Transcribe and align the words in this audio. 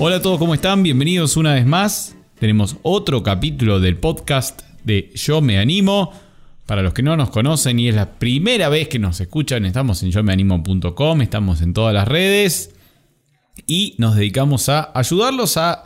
Hola 0.00 0.16
a 0.16 0.22
todos, 0.22 0.38
¿cómo 0.38 0.54
están? 0.54 0.84
Bienvenidos 0.84 1.36
una 1.36 1.54
vez 1.54 1.66
más. 1.66 2.14
Tenemos 2.38 2.76
otro 2.82 3.24
capítulo 3.24 3.80
del 3.80 3.96
podcast 3.96 4.62
de 4.84 5.10
Yo 5.16 5.40
Me 5.40 5.58
Animo. 5.58 6.12
Para 6.66 6.82
los 6.82 6.94
que 6.94 7.02
no 7.02 7.16
nos 7.16 7.30
conocen 7.30 7.80
y 7.80 7.88
es 7.88 7.96
la 7.96 8.16
primera 8.16 8.68
vez 8.68 8.86
que 8.86 9.00
nos 9.00 9.20
escuchan, 9.20 9.64
estamos 9.64 10.00
en 10.04 10.12
yo 10.12 10.20
yomeanimo.com, 10.20 11.20
estamos 11.20 11.62
en 11.62 11.72
todas 11.72 11.92
las 11.92 12.06
redes 12.06 12.76
y 13.66 13.96
nos 13.98 14.14
dedicamos 14.14 14.68
a 14.68 14.92
ayudarlos 14.94 15.56
a 15.56 15.82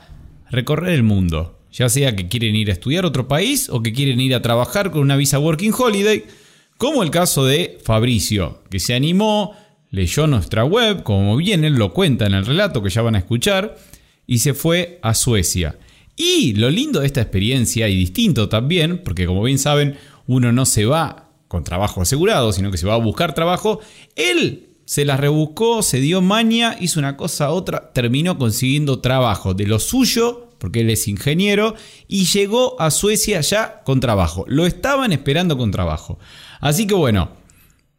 recorrer 0.51 0.93
el 0.93 1.05
mundo. 1.05 1.59
Ya 1.73 1.89
sea 1.89 2.15
que 2.15 2.29
quieren 2.29 2.55
ir 2.55 2.69
a 2.69 2.75
estudiar 2.75 3.05
a 3.05 3.09
otro 3.09 3.29
país 3.29 3.71
o 3.71 3.83
que 3.83 3.95
quieren 3.95 4.21
ir 4.21 4.35
a 4.35 4.43
trabajar 4.43 4.91
con 4.91 5.01
una 5.01 5.17
visa 5.17 5.39
Working 5.39 5.73
Holiday, 5.73 6.25
como 6.77 7.03
el 7.03 7.09
caso 7.09 7.47
de 7.47 7.79
Fabricio, 7.83 8.63
que 8.69 8.79
se 8.79 8.93
animó, 8.93 9.57
leyó 9.91 10.27
nuestra 10.27 10.67
web, 10.67 11.03
como 11.03 11.35
bien 11.39 11.65
él 11.65 11.77
lo 11.77 11.95
cuenta 11.95 12.27
en 12.27 12.35
el 12.35 12.45
relato 12.45 12.83
que 12.83 12.91
ya 12.91 13.01
van 13.01 13.15
a 13.15 13.19
escuchar, 13.19 13.79
y 14.27 14.39
se 14.39 14.55
fue 14.55 14.99
a 15.03 15.15
Suecia. 15.15 15.79
Y 16.17 16.55
lo 16.55 16.71
lindo 16.71 17.01
de 17.01 17.07
esta 17.07 17.23
experiencia, 17.23 17.89
y 17.89 17.97
distinto 17.97 18.49
también, 18.49 19.03
porque 19.03 19.27
como 19.27 19.43
bien 19.43 19.59
saben, 19.59 19.97
uno 20.27 20.53
no 20.53 20.67
se 20.67 20.85
va 20.85 21.31
con 21.49 21.65
trabajo 21.65 22.03
asegurado, 22.03 22.53
sino 22.53 22.71
que 22.71 22.79
se 22.79 22.87
va 22.87 22.95
a 22.95 22.99
buscar 22.99 23.35
trabajo, 23.35 23.81
él 24.17 24.71
se 24.85 25.05
la 25.05 25.17
rebuscó, 25.17 25.83
se 25.83 26.01
dio 26.01 26.21
maña, 26.21 26.77
hizo 26.81 26.99
una 26.99 27.17
cosa 27.17 27.51
otra, 27.51 27.93
terminó 27.93 28.39
consiguiendo 28.39 29.01
trabajo 29.01 29.55
de 29.55 29.67
lo 29.67 29.79
suyo, 29.79 30.51
porque 30.59 30.81
él 30.81 30.91
es 30.91 31.09
ingeniero, 31.09 31.75
y 32.09 32.27
llegó 32.27 32.81
a 32.81 32.91
Suecia 32.91 33.41
ya 33.41 33.83
con 33.85 34.01
trabajo. 34.01 34.45
Lo 34.49 34.67
estaban 34.67 35.13
esperando 35.13 35.57
con 35.57 35.71
trabajo. 35.71 36.19
Así 36.61 36.87
que 36.87 36.95
bueno, 36.95 37.31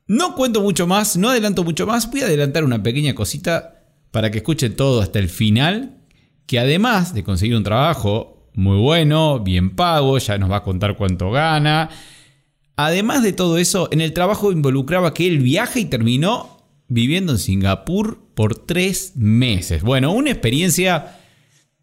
no 0.08 0.36
cuento 0.36 0.62
mucho 0.62 0.88
más, 0.88 1.18
no 1.18 1.30
adelanto 1.30 1.64
mucho 1.64 1.86
más, 1.86 2.10
voy 2.12 2.22
a 2.22 2.26
adelantar 2.26 2.64
una 2.64 2.84
pequeña 2.84 3.16
cosita 3.16 3.84
para 4.12 4.32
que 4.32 4.38
escuchen 4.38 4.76
todo 4.76 5.02
hasta 5.02 5.20
el 5.20 5.30
final, 5.30 6.03
que 6.46 6.60
además 6.60 7.14
de 7.14 7.24
conseguir 7.24 7.56
un 7.56 7.64
trabajo 7.64 8.50
muy 8.54 8.78
bueno, 8.78 9.40
bien 9.40 9.76
pago, 9.76 10.18
ya 10.18 10.38
nos 10.38 10.52
va 10.52 10.58
a 10.58 10.64
contar 10.64 10.96
cuánto 10.96 11.32
gana, 11.32 11.90
además 12.76 13.24
de 13.24 13.34
todo 13.34 13.58
eso, 13.58 13.90
en 13.92 14.02
el 14.02 14.14
trabajo 14.14 14.52
involucraba 14.52 15.14
que 15.14 15.28
él 15.28 15.40
viaja 15.40 15.80
y 15.80 15.86
terminó 15.86 16.54
viviendo 16.88 17.34
en 17.34 17.40
Singapur 17.40 18.20
por 18.36 18.66
tres 18.66 19.14
meses. 19.16 19.82
Bueno, 19.84 20.12
una 20.12 20.32
experiencia 20.32 21.18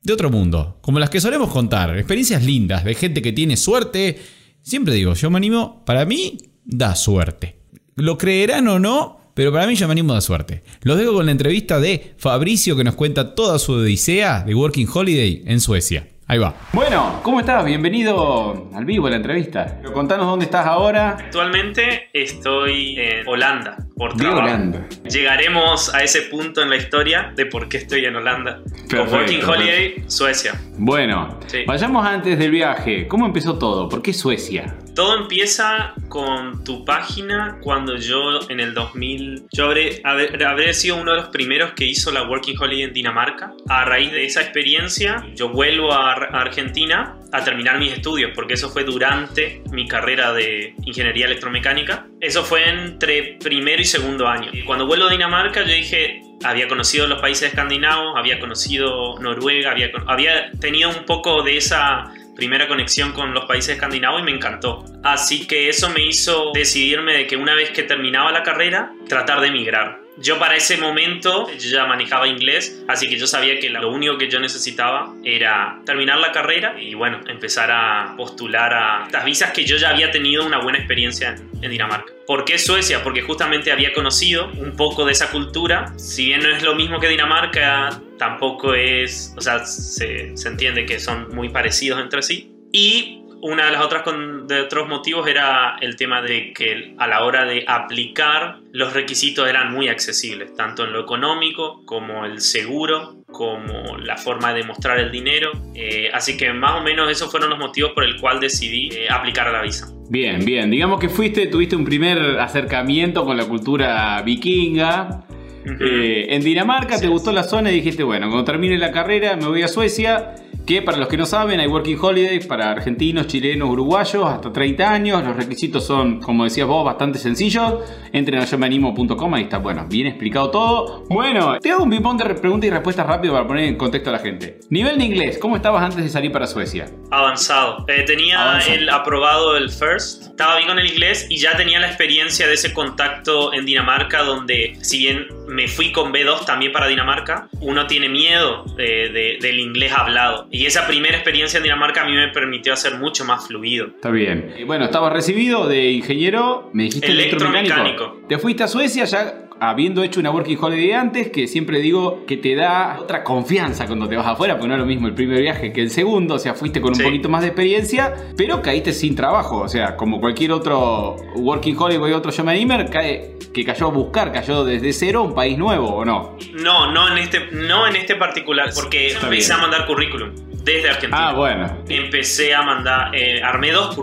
de 0.03 0.13
otro 0.13 0.31
mundo, 0.31 0.79
como 0.81 0.99
las 0.99 1.11
que 1.11 1.21
solemos 1.21 1.51
contar, 1.51 1.97
experiencias 1.97 2.45
lindas 2.45 2.85
de 2.85 2.95
gente 2.95 3.23
que 3.23 3.33
tiene 3.33 3.57
suerte. 3.57 4.19
Siempre 4.63 4.95
digo, 4.95 5.15
yo 5.15 5.31
me 5.31 5.39
animo, 5.39 5.85
para 5.85 6.05
mí 6.05 6.39
da 6.65 6.95
suerte. 6.95 7.57
Lo 7.97 8.17
creerán 8.17 8.69
o 8.69 8.79
no, 8.79 9.20
pero 9.35 9.53
para 9.53 9.67
mí 9.67 9.75
animo 9.93 10.15
de 10.15 10.21
suerte. 10.21 10.63
Los 10.83 10.99
dejo 10.99 11.15
con 11.15 11.27
la 11.27 11.33
entrevista 11.33 11.81
de 11.81 12.13
Fabricio 12.17 12.77
que 12.77 12.85
nos 12.85 12.95
cuenta 12.95 13.35
toda 13.35 13.59
su 13.59 13.73
odisea 13.73 14.43
de 14.45 14.55
Working 14.55 14.89
Holiday 14.93 15.43
en 15.47 15.61
Suecia. 15.61 16.07
Ahí 16.27 16.39
va. 16.39 16.55
Bueno, 16.73 17.19
¿cómo 17.25 17.41
estás? 17.41 17.65
Bienvenido 17.65 18.71
al 18.73 18.85
vivo 18.85 19.09
a 19.09 19.11
la 19.11 19.17
entrevista. 19.17 19.81
Contanos 19.93 20.27
dónde 20.27 20.45
estás 20.45 20.65
ahora. 20.65 21.17
Actualmente 21.19 22.09
estoy 22.13 22.95
en 23.01 23.27
Holanda 23.27 23.77
por 23.97 24.17
trabajo. 24.17 24.43
Holanda. 24.45 24.87
Llegaremos 25.11 25.93
a 25.93 26.05
ese 26.05 26.23
punto 26.23 26.63
en 26.63 26.71
la 26.71 26.77
historia 26.77 27.33
de 27.35 27.47
por 27.47 27.69
qué 27.69 27.79
estoy 27.79 28.05
en 28.05 28.15
Holanda. 28.15 28.61
Perfecto, 28.65 28.97
Con 29.07 29.13
Working 29.15 29.45
Holiday, 29.45 30.05
Suecia. 30.07 30.53
Bueno, 30.79 31.41
Sí. 31.49 31.65
vayamos 31.67 32.07
antes 32.07 32.39
del 32.39 32.53
viaje. 32.53 33.09
¿Cómo 33.09 33.27
empezó 33.27 33.59
todo? 33.59 33.89
¿Por 33.89 34.01
qué 34.01 34.13
Suecia? 34.13 34.77
Todo 35.01 35.17
empieza 35.17 35.95
con 36.11 36.63
tu 36.63 36.85
página 36.85 37.59
cuando 37.63 37.97
yo 37.97 38.39
en 38.51 38.61
el 38.61 38.75
2000, 38.75 39.47
yo 39.51 39.65
habré, 39.65 40.03
habré, 40.05 40.75
sido 40.75 40.97
uno 40.97 41.13
de 41.13 41.17
los 41.17 41.29
primeros 41.31 41.73
que 41.73 41.87
hizo 41.87 42.13
la 42.13 42.25
Working 42.25 42.59
Holiday 42.61 42.83
en 42.83 42.93
Dinamarca. 42.93 43.55
A 43.71 43.87
raíz 43.87 44.13
de 44.13 44.27
esa 44.27 44.43
experiencia, 44.43 45.27
yo 45.35 45.49
vuelvo 45.49 45.91
a 45.91 46.13
a 46.13 46.43
Argentina 46.43 47.19
a 47.33 47.43
terminar 47.43 47.79
mis 47.79 47.95
estudios, 47.95 48.33
porque 48.35 48.53
eso 48.53 48.69
fue 48.69 48.85
durante 48.85 49.63
mi 49.71 49.89
carrera 49.89 50.35
de 50.35 50.75
ingeniería 50.85 51.25
electromecánica. 51.25 52.07
Eso 52.21 52.45
fue 52.45 52.69
entre 52.69 53.39
primero 53.43 53.81
y 53.81 53.87
segundo 53.87 54.29
año. 54.29 54.51
Cuando 54.67 54.87
vuelvo 54.87 55.07
a 55.07 55.11
Dinamarca, 55.11 55.63
yo 55.63 55.73
dije, 55.73 56.21
había 56.45 56.69
conocido 56.69 57.07
los 57.07 57.23
países 57.23 57.49
escandinavos, 57.49 58.15
había 58.19 58.39
conocido 58.39 59.19
Noruega, 59.19 59.71
había, 59.71 59.91
había 60.07 60.51
tenido 60.61 60.91
un 60.91 61.07
poco 61.07 61.43
de 61.43 61.57
esa 61.57 62.13
primera 62.35 62.69
conexión 62.69 63.13
con 63.13 63.35
los 63.35 63.45
países 63.45 63.75
escandinavos 63.75 64.21
y 64.21 64.25
me 64.25 64.33
encantó. 64.33 64.85
Así 65.03 65.47
que 65.47 65.69
eso 65.69 65.91
me 65.91 66.05
hizo 66.05 66.53
decidirme 66.53 67.17
de 67.17 67.27
que 67.27 67.37
una 67.37 67.55
vez 67.55 67.71
que 67.71 67.83
terminaba 67.83 68.33
la 68.33 68.43
carrera, 68.43 68.93
tratar 69.09 69.41
de 69.41 69.49
emigrar. 69.49 70.01
Yo 70.19 70.39
para 70.39 70.57
ese 70.57 70.77
momento 70.77 71.49
yo 71.51 71.71
ya 71.71 71.87
manejaba 71.87 72.29
inglés, 72.29 72.83
así 72.89 73.09
que 73.09 73.17
yo 73.17 73.27
sabía 73.27 73.59
que 73.59 73.71
lo 73.71 73.91
único 73.91 74.19
que 74.19 74.29
yo 74.29 74.39
necesitaba 74.39 75.15
era 75.25 75.81
terminar 75.87 76.19
la 76.19 76.33
carrera 76.33 76.81
y 76.81 76.95
bueno, 76.95 77.21
empezar 77.27 77.71
a 77.71 78.15
postular 78.17 78.73
a 78.75 79.05
estas 79.07 79.25
visas 79.25 79.53
que 79.53 79.65
yo 79.65 79.77
ya 79.77 79.91
había 79.91 80.11
tenido 80.11 80.45
una 80.45 80.59
buena 80.59 80.79
experiencia 80.79 81.31
en, 81.31 81.65
en 81.65 81.71
Dinamarca. 81.71 82.13
¿Por 82.27 82.45
qué 82.45 82.59
Suecia? 82.59 83.03
Porque 83.03 83.23
justamente 83.23 83.73
había 83.73 83.93
conocido 83.93 84.51
un 84.53 84.77
poco 84.77 85.05
de 85.05 85.13
esa 85.13 85.31
cultura. 85.31 85.93
Si 85.97 86.27
bien 86.27 86.43
no 86.43 86.49
es 86.49 86.63
lo 86.63 86.75
mismo 86.75 87.01
que 87.01 87.09
Dinamarca, 87.09 88.01
tampoco 88.19 88.75
es, 88.75 89.35
o 89.37 89.41
sea, 89.41 89.65
se, 89.65 90.37
se 90.37 90.49
entiende 90.49 90.87
que 90.87 91.01
son 91.01 91.35
muy 91.35 91.49
parecidos 91.49 92.01
entre 92.01 92.23
sí. 92.23 92.53
Y 92.73 93.20
una 93.43 93.67
de 93.67 93.73
las 93.73 93.83
otras 93.85 94.03
con- 94.03 94.47
de 94.47 94.61
otros 94.61 94.89
motivos 94.89 95.27
era 95.27 95.77
el 95.81 95.97
tema 95.97 96.21
de 96.23 96.53
que 96.53 96.95
a 96.99 97.07
la 97.07 97.25
hora 97.25 97.45
de 97.45 97.65
aplicar 97.67 98.59
los 98.73 98.93
requisitos 98.93 99.49
eran 99.49 99.73
muy 99.73 99.89
accesibles, 99.89 100.55
tanto 100.55 100.85
en 100.85 100.93
lo 100.93 101.01
económico 101.01 101.83
como 101.85 102.25
el 102.25 102.41
seguro, 102.41 103.17
como 103.27 103.97
la 103.99 104.17
forma 104.17 104.53
de 104.53 104.65
mostrar 104.65 104.99
el 104.99 105.11
dinero. 105.11 105.53
Eh, 105.75 106.11
así 106.13 106.37
que 106.37 106.53
más 106.53 106.81
o 106.81 106.83
menos 106.83 107.11
esos 107.11 107.31
fueron 107.31 107.51
los 107.51 107.59
motivos 107.59 107.93
por 107.93 108.05
el 108.05 108.21
cual 108.21 108.41
decidí 108.41 108.89
eh, 108.93 109.09
aplicar 109.11 109.51
la 109.51 109.63
visa. 109.63 109.87
Bien, 110.09 110.45
bien. 110.45 110.71
Digamos 110.71 110.99
que 111.01 111.09
fuiste, 111.09 111.47
tuviste 111.47 111.77
un 111.77 111.85
primer 111.85 112.19
acercamiento 112.41 113.25
con 113.25 113.37
la 113.37 113.45
cultura 113.47 114.21
vikinga. 114.23 115.25
Eh, 115.65 116.27
en 116.35 116.43
Dinamarca 116.43 116.97
te 116.97 117.03
Sí. 117.03 117.07
gustó 117.07 117.33
la 117.33 117.43
zona 117.45 117.71
y 117.71 117.75
dijiste, 117.77 118.03
bueno, 118.03 118.29
cuando 118.29 118.45
termine 118.45 118.79
la 118.79 118.91
carrera 118.91 119.37
me 119.37 119.47
voy 119.47 119.63
a 119.63 119.69
Suecia, 119.69 120.35
que 120.67 120.83
para 120.83 120.99
los 120.99 121.09
que 121.09 121.17
no 121.17 121.27
saben 121.27 121.59
hay 121.59 121.67
Working 121.67 121.99
Holidays 122.01 122.47
para 122.47 122.71
argentinos, 122.71 123.27
chilenos, 123.27 123.69
uruguayos, 123.71 124.25
hasta 124.27 124.53
30 124.53 124.91
años. 124.91 125.25
Los 125.25 125.37
requisitos 125.37 125.85
son, 125.85 126.21
como 126.21 126.45
decías 126.45 126.67
vos, 126.67 126.85
bastante 126.85 127.19
sencillos. 127.19 127.75
Entren 128.13 128.41
a 128.41 128.45
yomeanimo.com, 128.45 129.35
ahí 129.35 129.43
está, 129.45 129.59
bueno, 129.59 129.87
bien 129.89 130.07
explicado 130.07 130.51
todo. 130.51 131.05
Bueno, 131.09 131.59
te 131.61 131.71
hago 131.73 131.83
un 131.85 131.91
ping-pong 131.91 132.19
de 132.19 132.25
re- 132.25 132.35
preguntas 132.35 132.69
y 132.69 132.71
respuestas 132.71 133.07
rápido 133.07 133.35
para 133.35 133.47
poner 133.47 133.65
en 133.65 133.77
contexto 133.77 134.11
a 134.11 134.13
la 134.15 134.19
gente. 134.21 134.61
Nivel 134.71 134.99
de 134.99 135.05
inglés, 135.05 135.39
¿cómo 135.39 135.57
estabas 135.57 135.83
antes 135.83 136.05
de 136.05 136.09
salir 136.09 136.31
para 136.31 136.47
Suecia? 136.47 136.87
Avanzado. 137.11 137.85
Eh, 137.89 138.05
tenía 138.07 138.41
Avanzado. 138.43 138.75
el 138.75 138.89
aprobado 138.91 139.57
el 139.57 139.71
first. 139.71 140.23
Estaba 140.31 140.57
bien 140.57 140.69
con 140.69 140.79
el 140.79 140.87
inglés 140.87 141.27
y 141.29 141.37
ya 141.39 141.57
tenía 141.57 141.81
la 141.81 141.89
experiencia 141.89 142.47
de 142.47 142.55
ese 142.55 142.73
contacto 142.73 143.53
en 143.53 143.67
Dinamarca 143.67 144.23
donde 144.23 144.75
si 144.83 144.99
bien 144.99 145.27
me 145.51 145.69
fui 145.69 145.93
con 145.93 146.13
B2 146.13 146.45
también 146.47 146.73
para 146.73 146.87
Dinamarca, 146.87 147.49
uno 147.61 147.87
tiene 147.87 148.09
miedo 148.09 148.65
de- 148.77 149.39
del 149.41 149.59
inglés 149.61 149.93
hablado. 149.93 150.47
Y 150.51 150.67
esa 150.67 150.87
primera 150.87 151.17
experiencia 151.17 151.59
en 151.59 151.65
Dinamarca 151.65 152.03
a 152.03 152.05
mí 152.07 152.15
me 152.15 152.29
permitió 152.29 152.73
hacer 152.73 152.95
mucho 152.97 153.25
más 153.25 153.47
fluido. 153.47 153.87
Está 153.89 154.11
bien. 154.11 154.55
Eh, 154.57 154.65
Bueno, 154.65 154.85
estabas 154.85 155.13
recibido 155.13 155.67
de 155.69 155.91
ingeniero, 155.91 156.71
me 156.73 156.85
dijiste 156.85 157.07
electromecánico. 157.11 157.75
Electromecánico. 157.75 158.29
Te 158.29 158.39
fuiste 158.39 158.63
a 158.63 158.69
Suecia 158.69 159.05
ya 159.05 159.47
habiendo 159.61 160.03
hecho 160.03 160.21
una 160.21 160.31
working 160.31 160.59
holiday 160.61 160.93
antes, 160.93 161.31
que 161.31 161.47
siempre 161.47 161.81
digo 161.81 162.25
que 162.27 162.37
te 162.39 162.55
da 162.55 162.99
otra 163.01 163.23
confianza 163.23 163.87
cuando 163.87 164.09
te 164.09 164.17
vas 164.17 164.27
afuera, 164.27 164.55
porque 164.55 164.69
no 164.69 164.75
es 164.75 164.81
lo 164.81 164.87
mismo 164.87 165.07
el 165.07 165.15
primer 165.15 165.41
viaje 165.43 165.73
que 165.73 165.83
el 165.83 165.91
segundo, 165.91 166.35
o 166.35 166.39
sea, 166.39 166.55
fuiste 166.55 166.81
con 166.81 166.91
un 166.91 166.97
Sí. 166.97 167.03
poquito 167.03 167.29
más 167.29 167.43
de 167.43 167.49
experiencia, 167.49 168.15
pero 168.37 168.63
caíste 168.63 168.93
sin 168.93 169.15
trabajo, 169.15 169.59
o 169.59 169.69
sea, 169.69 169.97
como 169.97 170.21
cualquier 170.21 170.53
otro 170.53 171.17
working 171.37 171.77
holiday 171.79 172.13
o 172.13 172.17
otro 172.17 172.31
showmanimer, 172.31 172.89
cae 172.91 173.37
que 173.53 173.65
cayó 173.65 173.89
a 173.89 173.91
buscar, 173.91 174.33
cayó 174.33 174.65
desde 174.65 174.93
cero 174.93 175.21
a 175.21 175.23
un 175.25 175.35
país 175.35 175.59
nuevo, 175.59 175.89
¿o 175.89 176.05
no? 176.05 176.37
No, 176.55 176.91
no 176.93 177.09
en 177.11 177.19
este, 177.19 177.49
no 177.53 177.87
en 177.87 177.97
este 177.97 178.15
particular, 178.15 178.71
porque 178.75 179.13
empecé 179.13 179.53
a 179.53 179.59
mandar 179.59 179.87
currículum 179.87 180.31
desde 180.65 180.89
Argentina. 180.89 181.29
Ah, 181.31 181.33
bueno. 181.35 181.79
Empecé 181.89 182.55
a 182.55 182.63
mandar, 182.63 183.15
eh, 183.15 183.43
armé 183.43 183.73
dos 183.73 183.95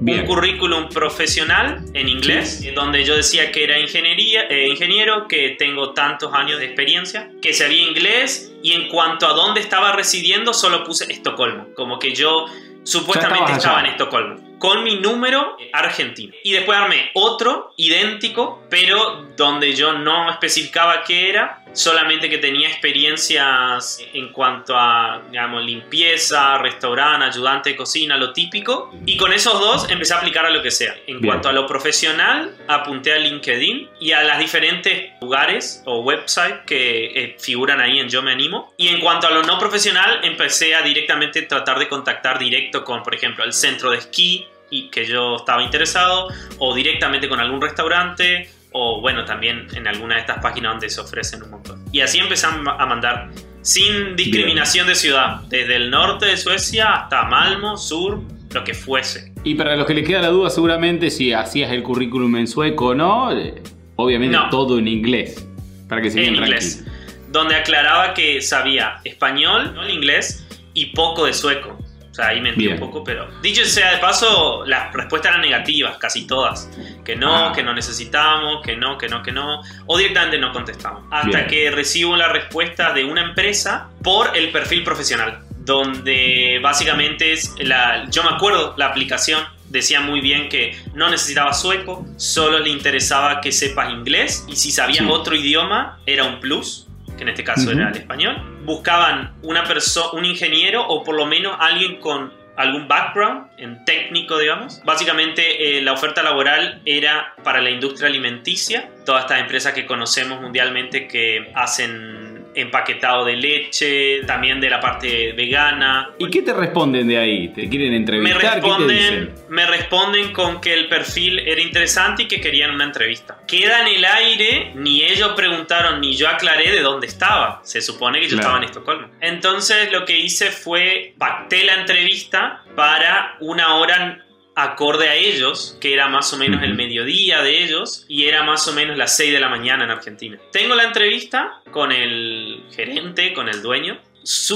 currículum. 0.00 0.20
un 0.20 0.26
currículum 0.26 0.88
profesional 0.88 1.84
en 1.94 2.08
inglés, 2.08 2.64
donde 2.74 3.04
yo 3.04 3.16
decía 3.16 3.52
que 3.52 3.64
era 3.64 3.78
ingeniería, 3.78 4.42
eh, 4.48 4.68
ingeniero, 4.68 5.28
que 5.28 5.56
tengo 5.58 5.92
tantos 5.92 6.32
años 6.34 6.58
de 6.58 6.66
experiencia, 6.66 7.30
que 7.42 7.52
sabía 7.52 7.82
inglés 7.82 8.52
y 8.62 8.72
en 8.72 8.88
cuanto 8.88 9.26
a 9.26 9.32
dónde 9.32 9.60
estaba 9.60 9.92
residiendo 9.92 10.52
solo 10.52 10.84
puse 10.84 11.10
Estocolmo, 11.10 11.68
como 11.74 11.98
que 11.98 12.14
yo 12.14 12.46
supuestamente 12.82 13.52
estaba 13.52 13.80
en 13.80 13.86
Estocolmo 13.86 14.49
con 14.60 14.84
mi 14.84 15.00
número 15.00 15.56
argentino. 15.72 16.34
Y 16.44 16.52
después 16.52 16.78
armé 16.78 17.10
otro 17.14 17.72
idéntico, 17.76 18.62
pero 18.68 19.26
donde 19.36 19.74
yo 19.74 19.94
no 19.94 20.30
especificaba 20.30 21.02
qué 21.02 21.30
era, 21.30 21.64
solamente 21.72 22.28
que 22.28 22.38
tenía 22.38 22.68
experiencias 22.68 24.04
en 24.12 24.28
cuanto 24.32 24.76
a, 24.76 25.22
digamos, 25.30 25.64
limpieza, 25.64 26.58
restaurante, 26.58 27.26
ayudante 27.26 27.70
de 27.70 27.76
cocina, 27.76 28.16
lo 28.16 28.32
típico. 28.32 28.92
Y 29.06 29.16
con 29.16 29.32
esos 29.32 29.58
dos 29.58 29.90
empecé 29.90 30.14
a 30.14 30.18
aplicar 30.18 30.44
a 30.44 30.50
lo 30.50 30.62
que 30.62 30.70
sea. 30.70 30.94
En 31.06 31.20
cuanto 31.20 31.48
a 31.48 31.52
lo 31.52 31.66
profesional, 31.66 32.54
apunté 32.68 33.14
a 33.14 33.18
LinkedIn 33.18 33.88
y 33.98 34.12
a 34.12 34.22
las 34.22 34.38
diferentes 34.38 35.12
lugares 35.22 35.82
o 35.86 36.00
websites 36.00 36.60
que 36.66 37.06
eh, 37.06 37.36
figuran 37.38 37.80
ahí 37.80 37.98
en 37.98 38.10
Yo 38.10 38.22
Me 38.22 38.32
Animo. 38.32 38.74
Y 38.76 38.88
en 38.88 39.00
cuanto 39.00 39.26
a 39.26 39.30
lo 39.30 39.42
no 39.42 39.58
profesional, 39.58 40.20
empecé 40.22 40.74
a 40.74 40.82
directamente 40.82 41.42
tratar 41.42 41.78
de 41.78 41.88
contactar 41.88 42.38
directo 42.38 42.84
con, 42.84 43.02
por 43.02 43.14
ejemplo, 43.14 43.42
el 43.44 43.54
centro 43.54 43.90
de 43.90 43.98
esquí 43.98 44.46
y 44.70 44.88
que 44.88 45.06
yo 45.06 45.36
estaba 45.36 45.62
interesado, 45.62 46.28
o 46.58 46.74
directamente 46.74 47.28
con 47.28 47.40
algún 47.40 47.60
restaurante, 47.60 48.50
o 48.72 49.00
bueno, 49.00 49.24
también 49.24 49.66
en 49.74 49.88
alguna 49.88 50.14
de 50.14 50.20
estas 50.20 50.38
páginas 50.38 50.72
donde 50.72 50.90
se 50.90 51.00
ofrecen 51.00 51.42
un 51.42 51.50
montón. 51.50 51.84
Y 51.92 52.00
así 52.00 52.18
empezamos 52.18 52.74
a 52.78 52.86
mandar 52.86 53.30
sin 53.62 54.16
discriminación 54.16 54.86
de 54.86 54.94
ciudad, 54.94 55.42
desde 55.48 55.76
el 55.76 55.90
norte 55.90 56.26
de 56.26 56.36
Suecia 56.36 56.94
hasta 56.94 57.24
Malmo, 57.24 57.76
sur, 57.76 58.20
lo 58.52 58.64
que 58.64 58.74
fuese. 58.74 59.32
Y 59.44 59.54
para 59.54 59.76
los 59.76 59.86
que 59.86 59.94
les 59.94 60.06
queda 60.06 60.22
la 60.22 60.28
duda, 60.28 60.50
seguramente 60.50 61.10
si 61.10 61.32
hacías 61.32 61.70
el 61.72 61.82
currículum 61.82 62.36
en 62.36 62.46
sueco 62.46 62.88
o 62.88 62.94
no, 62.94 63.32
eh, 63.36 63.62
obviamente 63.96 64.38
todo 64.50 64.78
en 64.78 64.88
inglés, 64.88 65.46
para 65.88 66.00
que 66.00 66.10
se 66.10 66.24
En 66.24 66.36
inglés, 66.36 66.84
donde 67.30 67.54
aclaraba 67.54 68.14
que 68.14 68.40
sabía 68.40 69.00
español, 69.04 69.72
no 69.74 69.82
el 69.82 69.90
inglés, 69.90 70.46
y 70.74 70.86
poco 70.86 71.26
de 71.26 71.32
sueco. 71.32 71.78
O 72.10 72.14
sea, 72.14 72.28
ahí 72.28 72.40
mentí 72.40 72.66
un 72.66 72.78
poco, 72.78 73.04
pero 73.04 73.28
dicho 73.40 73.64
sea 73.64 73.92
de 73.92 73.98
paso, 73.98 74.64
las 74.66 74.92
respuestas 74.92 75.30
eran 75.30 75.42
negativas, 75.42 75.96
casi 75.98 76.26
todas. 76.26 76.68
Que 77.04 77.14
no, 77.14 77.34
ah. 77.34 77.52
que 77.54 77.62
no 77.62 77.72
necesitamos, 77.72 78.62
que 78.62 78.76
no, 78.76 78.98
que 78.98 79.08
no, 79.08 79.22
que 79.22 79.30
no. 79.30 79.62
O 79.86 79.96
directamente 79.96 80.38
no 80.38 80.52
contestamos. 80.52 81.04
Hasta 81.10 81.46
que 81.46 81.70
recibo 81.70 82.16
la 82.16 82.28
respuesta 82.28 82.92
de 82.92 83.04
una 83.04 83.22
empresa 83.22 83.88
por 84.02 84.36
el 84.36 84.50
perfil 84.50 84.82
profesional. 84.82 85.40
Donde 85.58 86.58
básicamente 86.60 87.32
es 87.32 87.54
la. 87.60 88.08
Yo 88.10 88.24
me 88.24 88.30
acuerdo, 88.30 88.74
la 88.76 88.86
aplicación 88.86 89.44
decía 89.68 90.00
muy 90.00 90.20
bien 90.20 90.48
que 90.48 90.76
no 90.94 91.08
necesitaba 91.10 91.52
sueco, 91.52 92.04
solo 92.16 92.58
le 92.58 92.70
interesaba 92.70 93.40
que 93.40 93.52
sepas 93.52 93.92
inglés 93.92 94.44
y 94.48 94.56
si 94.56 94.72
sabías 94.72 95.06
otro 95.08 95.36
idioma 95.36 96.00
era 96.06 96.24
un 96.24 96.40
plus 96.40 96.89
que 97.20 97.24
en 97.24 97.28
este 97.28 97.44
caso 97.44 97.70
era 97.70 97.90
el 97.90 97.96
español, 97.96 98.34
buscaban 98.64 99.34
una 99.42 99.62
persona, 99.64 100.12
un 100.12 100.24
ingeniero 100.24 100.86
o 100.88 101.04
por 101.04 101.14
lo 101.14 101.26
menos 101.26 101.54
alguien 101.60 102.00
con 102.00 102.32
algún 102.56 102.88
background 102.88 103.50
en 103.58 103.84
técnico, 103.84 104.38
digamos. 104.38 104.82
Básicamente 104.84 105.78
eh, 105.78 105.82
la 105.82 105.92
oferta 105.92 106.22
laboral 106.22 106.80
era 106.86 107.34
para 107.44 107.60
la 107.60 107.70
industria 107.70 108.08
alimenticia, 108.08 108.88
todas 109.04 109.24
estas 109.24 109.40
empresas 109.40 109.74
que 109.74 109.84
conocemos 109.84 110.40
mundialmente 110.40 111.06
que 111.08 111.52
hacen 111.54 112.19
empaquetado 112.54 113.24
de 113.24 113.36
leche, 113.36 114.22
también 114.26 114.60
de 114.60 114.70
la 114.70 114.80
parte 114.80 115.32
vegana. 115.32 116.10
¿Y 116.18 116.28
qué 116.30 116.42
te 116.42 116.52
responden 116.52 117.08
de 117.08 117.18
ahí? 117.18 117.48
¿Te 117.48 117.68
quieren 117.68 117.94
entrevistar? 117.94 118.42
Me 118.42 118.60
responden, 118.60 119.34
me 119.48 119.66
responden 119.66 120.32
con 120.32 120.60
que 120.60 120.74
el 120.74 120.88
perfil 120.88 121.38
era 121.40 121.60
interesante 121.60 122.24
y 122.24 122.28
que 122.28 122.40
querían 122.40 122.72
una 122.72 122.84
entrevista. 122.84 123.38
Queda 123.46 123.82
en 123.82 123.96
el 123.96 124.04
aire, 124.04 124.72
ni 124.74 125.02
ellos 125.02 125.32
preguntaron 125.36 126.00
ni 126.00 126.16
yo 126.16 126.28
aclaré 126.28 126.70
de 126.72 126.80
dónde 126.80 127.06
estaba. 127.06 127.60
Se 127.64 127.80
supone 127.80 128.20
que 128.20 128.28
yo 128.28 128.36
estaba 128.36 128.58
en 128.58 128.64
Estocolmo. 128.64 129.08
Entonces 129.20 129.92
lo 129.92 130.04
que 130.04 130.18
hice 130.18 130.50
fue 130.50 131.14
pacté 131.18 131.64
la 131.64 131.74
entrevista 131.74 132.62
para 132.74 133.36
una 133.40 133.76
hora 133.76 134.24
acorde 134.54 135.08
a 135.08 135.14
ellos, 135.14 135.76
que 135.80 135.92
era 135.92 136.08
más 136.08 136.32
o 136.32 136.36
menos 136.36 136.62
el 136.62 136.74
mediodía 136.74 137.42
de 137.42 137.62
ellos 137.62 138.04
y 138.08 138.26
era 138.26 138.42
más 138.42 138.66
o 138.68 138.72
menos 138.72 138.96
las 138.96 139.16
6 139.16 139.32
de 139.32 139.40
la 139.40 139.48
mañana 139.48 139.84
en 139.84 139.90
Argentina. 139.90 140.38
Tengo 140.52 140.74
la 140.74 140.84
entrevista 140.84 141.62
con 141.70 141.92
el 141.92 142.64
gerente, 142.74 143.32
con 143.32 143.48
el 143.48 143.62
dueño. 143.62 143.98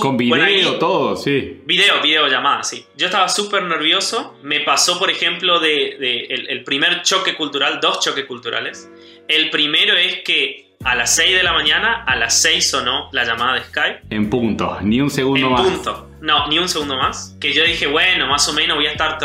con 0.00 0.16
video, 0.16 0.78
todo, 0.78 1.16
sí. 1.16 1.60
Video, 1.64 2.00
video 2.02 2.26
llamada, 2.28 2.62
sí. 2.62 2.84
Yo 2.96 3.06
estaba 3.06 3.28
súper 3.28 3.62
nervioso. 3.64 4.36
Me 4.42 4.60
pasó, 4.60 4.98
por 4.98 5.10
ejemplo, 5.10 5.60
de, 5.60 6.26
el, 6.48 6.64
primer 6.64 7.02
choque 7.02 7.34
cultural, 7.36 7.80
dos 7.80 8.00
choques 8.00 8.24
culturales. 8.24 8.90
El 9.28 9.50
primero 9.50 9.96
es 9.96 10.22
que 10.22 10.64
a 10.84 10.94
las 10.94 11.14
6 11.16 11.36
de 11.36 11.42
la 11.42 11.54
mañana, 11.54 12.04
a 12.04 12.14
las 12.16 12.42
6 12.42 12.70
sonó 12.70 13.08
la 13.12 13.24
llamada 13.24 13.54
de 13.54 13.64
Skype. 13.64 14.00
En 14.10 14.28
punto, 14.28 14.78
ni 14.82 15.00
un 15.00 15.10
segundo 15.10 15.48
más. 15.48 15.66
En 15.66 15.72
punto, 15.72 16.10
no, 16.20 16.46
ni 16.48 16.58
un 16.58 16.68
segundo 16.68 16.96
más. 16.96 17.36
Que 17.40 17.54
yo 17.54 17.64
dije, 17.64 17.86
bueno, 17.86 18.26
más 18.26 18.46
o 18.48 18.52
menos 18.52 18.76
voy 18.76 18.86
a 18.86 18.92
estar 18.92 19.18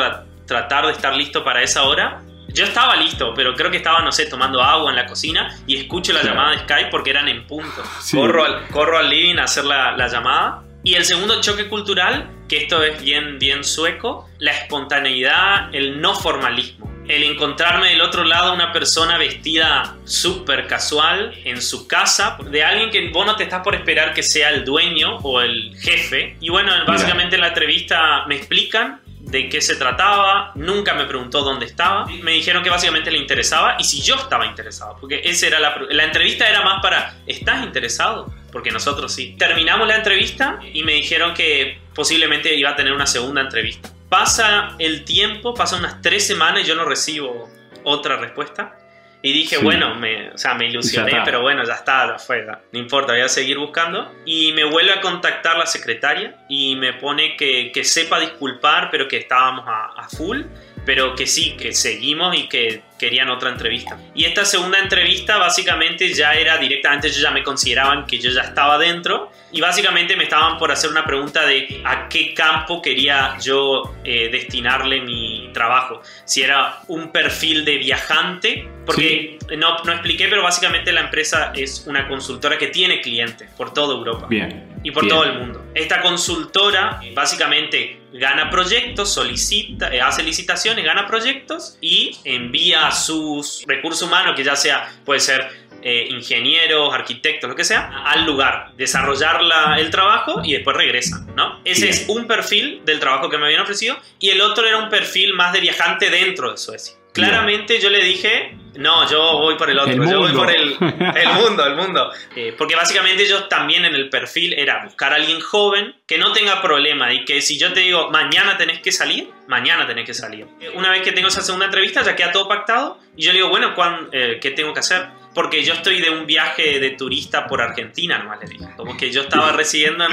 tratar 0.49 0.87
de 0.87 0.91
estar 0.91 1.15
listo 1.15 1.43
para 1.43 1.61
esa 1.61 1.83
hora. 1.83 2.21
Yo 2.49 2.65
estaba 2.65 2.95
listo, 2.95 3.33
pero 3.35 3.53
creo 3.53 3.69
que 3.69 3.77
estaba, 3.77 4.01
no 4.01 4.11
sé, 4.11 4.25
tomando 4.25 4.61
agua 4.61 4.89
en 4.89 4.95
la 4.95 5.05
cocina 5.05 5.55
y 5.67 5.77
escucho 5.77 6.11
la 6.11 6.23
llamada 6.23 6.51
de 6.51 6.59
Skype 6.59 6.89
porque 6.89 7.11
eran 7.11 7.29
en 7.29 7.45
punto. 7.45 7.83
Corro, 8.11 8.43
al, 8.43 8.67
corro 8.69 8.97
al 8.97 9.09
living 9.09 9.37
a 9.37 9.43
hacer 9.43 9.63
la, 9.65 9.95
la 9.95 10.07
llamada. 10.07 10.63
Y 10.83 10.95
el 10.95 11.05
segundo 11.05 11.39
choque 11.41 11.67
cultural, 11.67 12.27
que 12.47 12.57
esto 12.63 12.81
es 12.83 13.01
bien, 13.01 13.37
bien 13.37 13.63
sueco, 13.63 14.27
la 14.39 14.51
espontaneidad, 14.51 15.73
el 15.75 16.01
no 16.01 16.15
formalismo. 16.15 16.89
El 17.07 17.23
encontrarme 17.23 17.89
del 17.89 18.01
otro 18.01 18.23
lado 18.23 18.53
una 18.53 18.71
persona 18.71 19.17
vestida 19.17 19.97
súper 20.05 20.67
casual 20.67 21.33
en 21.43 21.61
su 21.61 21.87
casa, 21.87 22.37
de 22.49 22.63
alguien 22.63 22.91
que 22.91 23.09
vos 23.09 23.25
no 23.25 23.35
te 23.35 23.43
estás 23.43 23.61
por 23.61 23.75
esperar 23.75 24.13
que 24.13 24.23
sea 24.23 24.49
el 24.49 24.63
dueño 24.63 25.17
o 25.17 25.41
el 25.41 25.75
jefe. 25.79 26.37
Y 26.39 26.49
bueno, 26.49 26.71
básicamente 26.87 27.35
en 27.35 27.41
la 27.41 27.49
entrevista 27.49 28.25
me 28.27 28.35
explican 28.35 29.01
de 29.29 29.49
qué 29.49 29.61
se 29.61 29.75
trataba, 29.75 30.51
nunca 30.55 30.93
me 30.93 31.05
preguntó 31.05 31.41
dónde 31.41 31.65
estaba, 31.65 32.05
me 32.05 32.31
dijeron 32.31 32.63
que 32.63 32.69
básicamente 32.69 33.11
le 33.11 33.19
interesaba 33.19 33.75
y 33.79 33.83
si 33.83 34.01
yo 34.01 34.15
estaba 34.15 34.45
interesado, 34.45 34.97
porque 34.99 35.21
esa 35.23 35.47
era 35.47 35.59
la, 35.59 35.75
la 35.89 36.03
entrevista 36.03 36.49
era 36.49 36.61
más 36.61 36.81
para, 36.81 37.15
¿estás 37.27 37.63
interesado? 37.63 38.33
Porque 38.51 38.71
nosotros 38.71 39.13
sí. 39.13 39.35
Terminamos 39.37 39.87
la 39.87 39.97
entrevista 39.97 40.59
y 40.73 40.83
me 40.83 40.93
dijeron 40.93 41.33
que 41.33 41.79
posiblemente 41.93 42.55
iba 42.55 42.71
a 42.71 42.75
tener 42.75 42.93
una 42.93 43.05
segunda 43.05 43.41
entrevista. 43.41 43.89
Pasa 44.09 44.75
el 44.79 45.05
tiempo, 45.05 45.53
pasa 45.53 45.77
unas 45.77 46.01
tres 46.01 46.25
semanas 46.25 46.63
y 46.63 46.65
yo 46.65 46.75
no 46.75 46.85
recibo 46.85 47.47
otra 47.83 48.17
respuesta. 48.17 48.75
Y 49.21 49.33
dije, 49.33 49.57
bueno, 49.57 49.95
me, 49.95 50.29
o 50.31 50.37
sea, 50.37 50.53
me 50.53 50.67
ilusioné, 50.67 51.21
pero 51.25 51.41
bueno, 51.41 51.65
ya 51.65 51.73
está, 51.73 52.07
ya 52.07 52.19
fue, 52.19 52.45
no 52.45 52.79
importa, 52.79 53.11
voy 53.11 53.21
a 53.21 53.27
seguir 53.27 53.57
buscando. 53.57 54.09
Y 54.25 54.53
me 54.53 54.63
vuelve 54.63 54.93
a 54.93 55.01
contactar 55.01 55.57
la 55.57 55.65
secretaria 55.65 56.37
y 56.47 56.77
me 56.77 56.93
pone 56.93 57.35
que, 57.35 57.71
que 57.73 57.83
sepa 57.83 58.19
disculpar, 58.19 58.89
pero 58.89 59.09
que 59.09 59.17
estábamos 59.17 59.65
a, 59.67 59.87
a 59.87 60.07
full, 60.07 60.43
pero 60.85 61.15
que 61.15 61.27
sí, 61.27 61.57
que 61.57 61.73
seguimos 61.73 62.33
y 62.37 62.47
que 62.47 62.81
querían 62.99 63.29
otra 63.29 63.49
entrevista. 63.49 63.97
Y 64.13 64.25
esta 64.25 64.45
segunda 64.45 64.77
entrevista 64.77 65.37
básicamente 65.37 66.13
ya 66.13 66.33
era 66.33 66.57
directamente, 66.57 67.07
ellos 67.07 67.21
ya 67.21 67.31
me 67.31 67.43
consideraban 67.43 68.05
que 68.05 68.19
yo 68.19 68.29
ya 68.29 68.41
estaba 68.41 68.77
dentro 68.77 69.31
y 69.51 69.61
básicamente 69.61 70.15
me 70.15 70.25
estaban 70.25 70.57
por 70.59 70.71
hacer 70.71 70.91
una 70.91 71.05
pregunta 71.05 71.45
de 71.45 71.81
a 71.83 72.07
qué 72.07 72.33
campo 72.33 72.81
quería 72.81 73.37
yo 73.41 73.95
eh, 74.03 74.29
destinarle 74.31 75.01
mi 75.01 75.49
trabajo. 75.53 76.01
Si 76.25 76.43
era 76.43 76.81
un 76.87 77.11
perfil 77.11 77.65
de 77.65 77.77
viajante, 77.77 78.67
porque 78.85 79.39
no, 79.57 79.83
no 79.83 79.91
expliqué, 79.91 80.27
pero 80.27 80.43
básicamente 80.43 80.91
la 80.91 81.01
empresa 81.01 81.51
es 81.55 81.85
una 81.87 82.07
consultora 82.07 82.57
que 82.57 82.67
tiene 82.67 83.01
clientes 83.01 83.49
por 83.57 83.73
toda 83.73 83.95
Europa. 83.95 84.27
Bien. 84.29 84.67
Y 84.83 84.91
por 84.91 85.07
todo 85.07 85.23
el 85.25 85.33
mundo. 85.33 85.65
Esta 85.73 86.01
consultora 86.01 87.01
básicamente 87.13 87.99
gana 88.13 88.49
proyectos, 88.49 89.13
solicita, 89.13 89.93
eh, 89.93 90.01
hace 90.01 90.23
licitaciones, 90.23 90.85
gana 90.85 91.05
proyectos 91.05 91.77
y 91.81 92.17
envía 92.23 92.88
sus 92.91 93.63
recursos 93.67 94.07
humanos, 94.07 94.35
que 94.35 94.43
ya 94.43 94.55
sea, 94.55 94.91
puede 95.05 95.19
ser 95.19 95.47
eh, 95.81 96.07
ingenieros, 96.09 96.93
arquitectos, 96.93 97.49
lo 97.49 97.55
que 97.55 97.63
sea, 97.63 98.03
al 98.05 98.25
lugar, 98.25 98.73
desarrollar 98.75 99.39
el 99.77 99.89
trabajo 99.89 100.41
y 100.43 100.53
después 100.53 100.75
regresan, 100.75 101.33
¿no? 101.35 101.61
Ese 101.63 101.89
es 101.89 102.05
un 102.09 102.27
perfil 102.27 102.81
del 102.83 102.99
trabajo 102.99 103.29
que 103.29 103.37
me 103.37 103.45
habían 103.45 103.61
ofrecido 103.61 103.97
y 104.19 104.29
el 104.29 104.41
otro 104.41 104.67
era 104.67 104.77
un 104.77 104.89
perfil 104.89 105.33
más 105.33 105.53
de 105.53 105.61
viajante 105.61 106.09
dentro 106.09 106.51
de 106.51 106.57
Suecia. 106.57 106.98
Claramente 107.13 107.79
yo 107.79 107.89
le 107.89 108.03
dije, 108.03 108.55
no, 108.75 109.09
yo 109.09 109.39
voy 109.39 109.55
por 109.55 109.69
el 109.69 109.79
otro, 109.79 109.93
yo 109.93 110.19
voy 110.19 110.31
por 110.31 110.49
el, 110.55 110.77
mundo, 110.77 111.65
el 111.65 111.75
mundo. 111.75 112.11
Eh, 112.35 112.53
porque 112.57 112.75
básicamente 112.75 113.27
yo 113.27 113.45
también 113.45 113.85
en 113.85 113.95
el 113.95 114.09
perfil 114.09 114.53
era 114.53 114.83
buscar 114.83 115.11
a 115.11 115.15
alguien 115.15 115.39
joven 115.39 115.95
que 116.05 116.17
no 116.17 116.31
tenga 116.31 116.61
problema 116.61 117.11
y 117.11 117.25
que 117.25 117.41
si 117.41 117.57
yo 117.57 117.73
te 117.73 117.81
digo, 117.81 118.09
mañana 118.09 118.57
tenés 118.57 118.79
que 118.79 118.91
salir, 118.91 119.29
mañana 119.47 119.87
tenés 119.87 120.05
que 120.05 120.13
salir. 120.13 120.45
Una 120.75 120.91
vez 120.91 121.01
que 121.01 121.11
tengo 121.11 121.27
esa 121.27 121.41
segunda 121.41 121.65
entrevista 121.65 122.03
ya 122.03 122.15
queda 122.15 122.31
todo 122.31 122.47
pactado 122.47 122.99
y 123.15 123.23
yo 123.23 123.31
le 123.31 123.39
digo, 123.39 123.49
bueno, 123.49 123.73
eh, 124.11 124.39
¿qué 124.41 124.51
tengo 124.51 124.73
que 124.73 124.79
hacer? 124.79 125.07
porque 125.33 125.63
yo 125.63 125.73
estoy 125.73 126.01
de 126.01 126.09
un 126.09 126.25
viaje 126.25 126.79
de 126.79 126.89
turista 126.91 127.47
por 127.47 127.61
Argentina, 127.61 128.17
nomás 128.17 128.39
le 128.41 128.47
dije. 128.47 128.65
Como 128.75 128.97
que 128.97 129.11
yo 129.11 129.21
estaba 129.21 129.51
residiendo 129.51 130.03
en, 130.03 130.11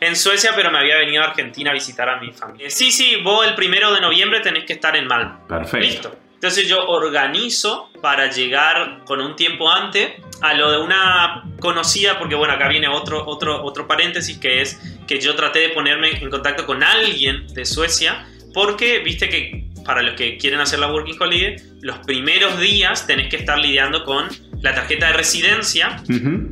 en 0.00 0.16
Suecia, 0.16 0.52
pero 0.56 0.70
me 0.70 0.78
había 0.78 0.96
venido 0.96 1.22
a 1.22 1.26
Argentina 1.26 1.70
a 1.70 1.74
visitar 1.74 2.08
a 2.08 2.18
mi 2.18 2.32
familia. 2.32 2.70
Sí, 2.70 2.90
sí, 2.90 3.16
vos 3.22 3.46
el 3.46 3.54
primero 3.54 3.92
de 3.92 4.00
noviembre 4.00 4.40
tenés 4.40 4.64
que 4.64 4.72
estar 4.72 4.96
en 4.96 5.06
Malmo. 5.06 5.46
Perfecto. 5.46 5.78
Listo. 5.86 6.23
Entonces 6.34 6.68
yo 6.68 6.86
organizo 6.86 7.88
para 8.02 8.30
llegar 8.30 9.04
con 9.06 9.20
un 9.20 9.34
tiempo 9.34 9.70
antes 9.70 10.12
a 10.42 10.52
lo 10.54 10.70
de 10.70 10.78
una 10.78 11.44
conocida, 11.58 12.18
porque 12.18 12.34
bueno, 12.34 12.52
acá 12.54 12.68
viene 12.68 12.88
otro, 12.88 13.24
otro, 13.26 13.64
otro 13.64 13.86
paréntesis 13.86 14.38
que 14.38 14.60
es 14.60 14.78
que 15.06 15.20
yo 15.20 15.34
traté 15.34 15.60
de 15.60 15.68
ponerme 15.70 16.10
en 16.20 16.30
contacto 16.30 16.66
con 16.66 16.82
alguien 16.82 17.46
de 17.54 17.64
Suecia, 17.64 18.26
porque 18.52 18.98
viste 18.98 19.28
que 19.28 19.64
para 19.84 20.02
los 20.02 20.14
que 20.14 20.36
quieren 20.38 20.60
hacer 20.60 20.78
la 20.78 20.90
Working 20.90 21.16
Holiday, 21.20 21.56
los 21.80 21.98
primeros 21.98 22.58
días 22.58 23.06
tenés 23.06 23.28
que 23.28 23.36
estar 23.36 23.58
lidiando 23.58 24.04
con 24.04 24.28
la 24.64 24.74
tarjeta 24.74 25.08
de 25.08 25.12
residencia 25.12 26.02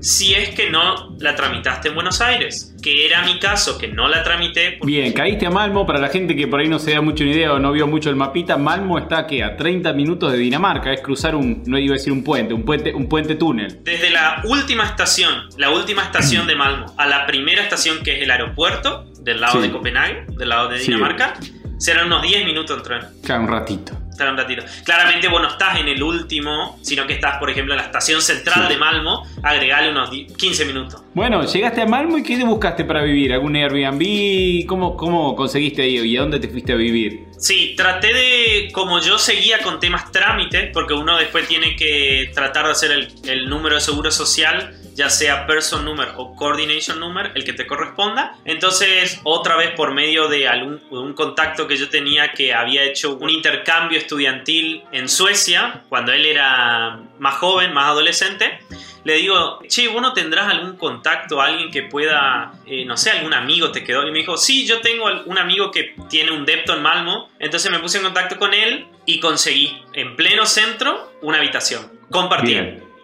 si 0.00 0.34
es 0.34 0.50
que 0.50 0.68
no 0.68 1.16
la 1.18 1.34
tramitaste 1.34 1.88
en 1.88 1.94
Buenos 1.94 2.20
Aires, 2.20 2.76
que 2.82 3.06
era 3.06 3.22
mi 3.24 3.38
caso, 3.38 3.78
que 3.78 3.88
no 3.88 4.06
la 4.06 4.22
tramité. 4.22 4.78
Bien, 4.84 5.14
caíste 5.14 5.46
a 5.46 5.50
Malmo, 5.50 5.86
para 5.86 5.98
la 5.98 6.08
gente 6.10 6.36
que 6.36 6.46
por 6.46 6.60
ahí 6.60 6.68
no 6.68 6.78
se 6.78 6.92
da 6.92 7.00
mucho 7.00 7.24
ni 7.24 7.30
idea 7.30 7.54
o 7.54 7.58
no 7.58 7.72
vio 7.72 7.86
mucho 7.86 8.10
el 8.10 8.16
mapita, 8.16 8.58
Malmo 8.58 8.98
está 8.98 9.26
que 9.26 9.42
a 9.42 9.56
30 9.56 9.94
minutos 9.94 10.30
de 10.30 10.36
Dinamarca, 10.36 10.92
es 10.92 11.00
cruzar 11.00 11.34
un, 11.34 11.62
no 11.64 11.78
iba 11.78 11.94
a 11.94 11.96
decir 11.96 12.12
un 12.12 12.22
puente, 12.22 12.52
un 12.52 12.66
puente, 12.66 12.92
un 12.92 13.08
puente 13.08 13.34
túnel. 13.34 13.78
Desde 13.82 14.10
la 14.10 14.42
última 14.44 14.84
estación, 14.84 15.48
la 15.56 15.70
última 15.70 16.02
estación 16.02 16.46
de 16.46 16.54
Malmo, 16.54 16.94
a 16.98 17.06
la 17.06 17.26
primera 17.26 17.62
estación 17.62 18.02
que 18.04 18.18
es 18.18 18.22
el 18.24 18.30
aeropuerto, 18.30 19.10
del 19.22 19.40
lado 19.40 19.58
de 19.58 19.70
Copenhague, 19.70 20.26
del 20.36 20.50
lado 20.50 20.68
de 20.68 20.80
Dinamarca, 20.80 21.32
serán 21.78 22.08
unos 22.08 22.20
10 22.20 22.44
minutos 22.44 22.76
en 22.76 22.82
tren. 22.82 23.00
Claro, 23.24 23.44
un 23.44 23.48
ratito. 23.48 24.01
Un 24.20 24.36
ratito. 24.36 24.62
Claramente 24.84 25.28
vos 25.28 25.40
no 25.40 25.48
estás 25.48 25.78
en 25.78 25.88
el 25.88 26.02
último, 26.02 26.78
sino 26.82 27.06
que 27.06 27.14
estás, 27.14 27.38
por 27.38 27.50
ejemplo, 27.50 27.74
en 27.74 27.78
la 27.78 27.86
estación 27.86 28.22
central 28.22 28.68
de 28.68 28.76
Malmo, 28.76 29.26
agregale 29.42 29.90
unos 29.90 30.10
15 30.10 30.64
minutos. 30.64 31.02
Bueno, 31.14 31.44
llegaste 31.44 31.82
a 31.82 31.86
Malmo 31.86 32.18
y 32.18 32.22
¿qué 32.22 32.36
te 32.36 32.44
buscaste 32.44 32.84
para 32.84 33.02
vivir? 33.02 33.32
¿Algún 33.32 33.56
Airbnb? 33.56 34.66
¿Cómo, 34.66 34.96
cómo 34.96 35.34
conseguiste 35.36 35.82
ahí 35.82 35.98
y 35.98 36.16
a 36.16 36.20
dónde 36.20 36.40
te 36.40 36.48
fuiste 36.48 36.72
a 36.72 36.76
vivir? 36.76 37.26
Sí, 37.38 37.74
traté 37.76 38.14
de, 38.14 38.68
como 38.72 39.00
yo 39.00 39.18
seguía 39.18 39.58
con 39.58 39.80
temas 39.80 40.12
trámites, 40.12 40.70
porque 40.72 40.94
uno 40.94 41.16
después 41.16 41.48
tiene 41.48 41.74
que 41.76 42.30
tratar 42.34 42.66
de 42.66 42.72
hacer 42.72 42.92
el, 42.92 43.08
el 43.24 43.48
número 43.48 43.74
de 43.74 43.80
seguro 43.80 44.10
social 44.10 44.76
ya 44.94 45.10
sea 45.10 45.46
person 45.46 45.84
number 45.84 46.08
o 46.16 46.34
coordination 46.34 47.00
number, 47.00 47.32
el 47.34 47.44
que 47.44 47.52
te 47.52 47.66
corresponda. 47.66 48.36
Entonces, 48.44 49.20
otra 49.24 49.56
vez 49.56 49.70
por 49.70 49.92
medio 49.92 50.28
de 50.28 50.48
algún, 50.48 50.80
un 50.90 51.14
contacto 51.14 51.66
que 51.66 51.76
yo 51.76 51.88
tenía 51.88 52.32
que 52.32 52.54
había 52.54 52.82
hecho 52.84 53.16
un 53.16 53.30
intercambio 53.30 53.98
estudiantil 53.98 54.84
en 54.92 55.08
Suecia, 55.08 55.82
cuando 55.88 56.12
él 56.12 56.26
era 56.26 57.00
más 57.18 57.34
joven, 57.36 57.72
más 57.72 57.86
adolescente, 57.86 58.60
le 59.04 59.14
digo, 59.14 59.60
che, 59.66 59.88
¿vos 59.88 60.00
no 60.00 60.12
tendrás 60.12 60.48
algún 60.48 60.76
contacto, 60.76 61.40
alguien 61.40 61.70
que 61.70 61.82
pueda, 61.82 62.52
eh, 62.66 62.84
no 62.84 62.96
sé, 62.96 63.10
algún 63.10 63.34
amigo 63.34 63.72
te 63.72 63.82
quedó? 63.82 64.06
Y 64.06 64.12
me 64.12 64.18
dijo, 64.18 64.36
sí, 64.36 64.64
yo 64.64 64.80
tengo 64.80 65.06
un 65.26 65.38
amigo 65.38 65.72
que 65.72 65.96
tiene 66.08 66.30
un 66.30 66.44
depto 66.44 66.74
en 66.74 66.82
Malmo. 66.82 67.28
Entonces 67.40 67.70
me 67.70 67.80
puse 67.80 67.98
en 67.98 68.04
contacto 68.04 68.38
con 68.38 68.54
él 68.54 68.86
y 69.04 69.18
conseguí 69.18 69.82
en 69.92 70.14
pleno 70.14 70.46
centro 70.46 71.12
una 71.20 71.38
habitación. 71.38 71.90
Compartí 72.10 72.54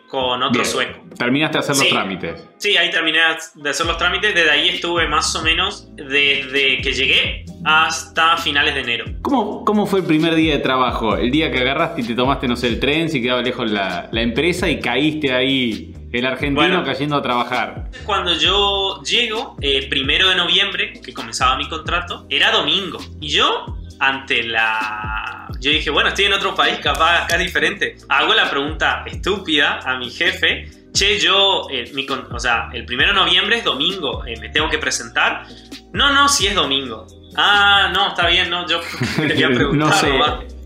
con 0.08 0.42
otro 0.42 0.64
sueco. 0.64 1.00
Terminaste 1.16 1.58
de 1.58 1.64
hacer 1.64 1.76
los 1.76 1.88
trámites. 1.88 2.48
Sí, 2.58 2.76
ahí 2.76 2.90
terminé 2.90 3.18
de 3.54 3.70
hacer 3.70 3.86
los 3.86 3.98
trámites. 3.98 4.34
Desde 4.34 4.50
ahí 4.50 4.68
estuve 4.68 5.08
más 5.08 5.34
o 5.36 5.42
menos 5.42 5.88
desde 5.94 6.80
que 6.80 6.92
llegué 6.92 7.44
hasta 7.64 8.36
finales 8.36 8.74
de 8.74 8.80
enero. 8.80 9.04
¿Cómo, 9.22 9.64
cómo 9.64 9.86
fue 9.86 10.00
el 10.00 10.06
primer 10.06 10.34
día 10.34 10.54
de 10.54 10.60
trabajo? 10.60 11.16
El 11.16 11.30
día 11.30 11.50
que 11.50 11.58
agarraste 11.58 12.02
y 12.02 12.04
te 12.04 12.14
tomaste, 12.14 12.48
no 12.48 12.56
sé, 12.56 12.68
el 12.68 12.80
tren, 12.80 13.08
si 13.10 13.20
quedaba 13.20 13.42
lejos 13.42 13.70
la, 13.70 14.08
la 14.12 14.22
empresa 14.22 14.68
y 14.70 14.80
caíste 14.80 15.32
ahí 15.32 15.94
el 16.12 16.26
argentino 16.26 16.82
cayendo 16.84 17.16
a 17.16 17.22
trabajar. 17.22 17.90
Cuando 18.04 18.32
yo 18.34 19.02
llego, 19.02 19.56
eh, 19.60 19.88
primero 19.88 20.28
de 20.28 20.36
noviembre, 20.36 20.92
que 21.04 21.12
comenzaba 21.12 21.56
mi 21.56 21.68
contrato, 21.68 22.26
era 22.30 22.50
domingo. 22.50 22.98
Y 23.20 23.28
yo, 23.28 23.76
ante 23.98 24.42
la 24.42 25.48
yo 25.60 25.70
dije, 25.70 25.90
bueno, 25.90 26.08
estoy 26.10 26.26
en 26.26 26.32
otro 26.32 26.54
país, 26.54 26.78
capaz 26.78 27.24
acá 27.24 27.36
es 27.36 27.42
diferente. 27.42 27.96
Hago 28.08 28.34
la 28.34 28.48
pregunta 28.50 29.04
estúpida 29.06 29.80
a 29.84 29.96
mi 29.98 30.10
jefe, 30.10 30.70
che, 30.92 31.18
yo, 31.18 31.66
eh, 31.70 31.90
o 32.30 32.38
sea, 32.38 32.70
el 32.72 32.84
primero 32.84 33.10
de 33.12 33.18
noviembre 33.18 33.58
es 33.58 33.64
domingo, 33.64 34.24
eh, 34.24 34.38
me 34.40 34.48
tengo 34.48 34.68
que 34.68 34.78
presentar. 34.78 35.46
No, 35.92 36.12
no, 36.12 36.28
si 36.28 36.46
es 36.46 36.54
domingo. 36.54 37.06
Ah, 37.36 37.90
no, 37.92 38.08
está 38.08 38.26
bien, 38.28 38.50
no, 38.50 38.66
yo 38.66 38.80
quería 39.16 39.48
preguntar. 39.54 39.88
no 39.88 39.92
sé. 39.92 40.57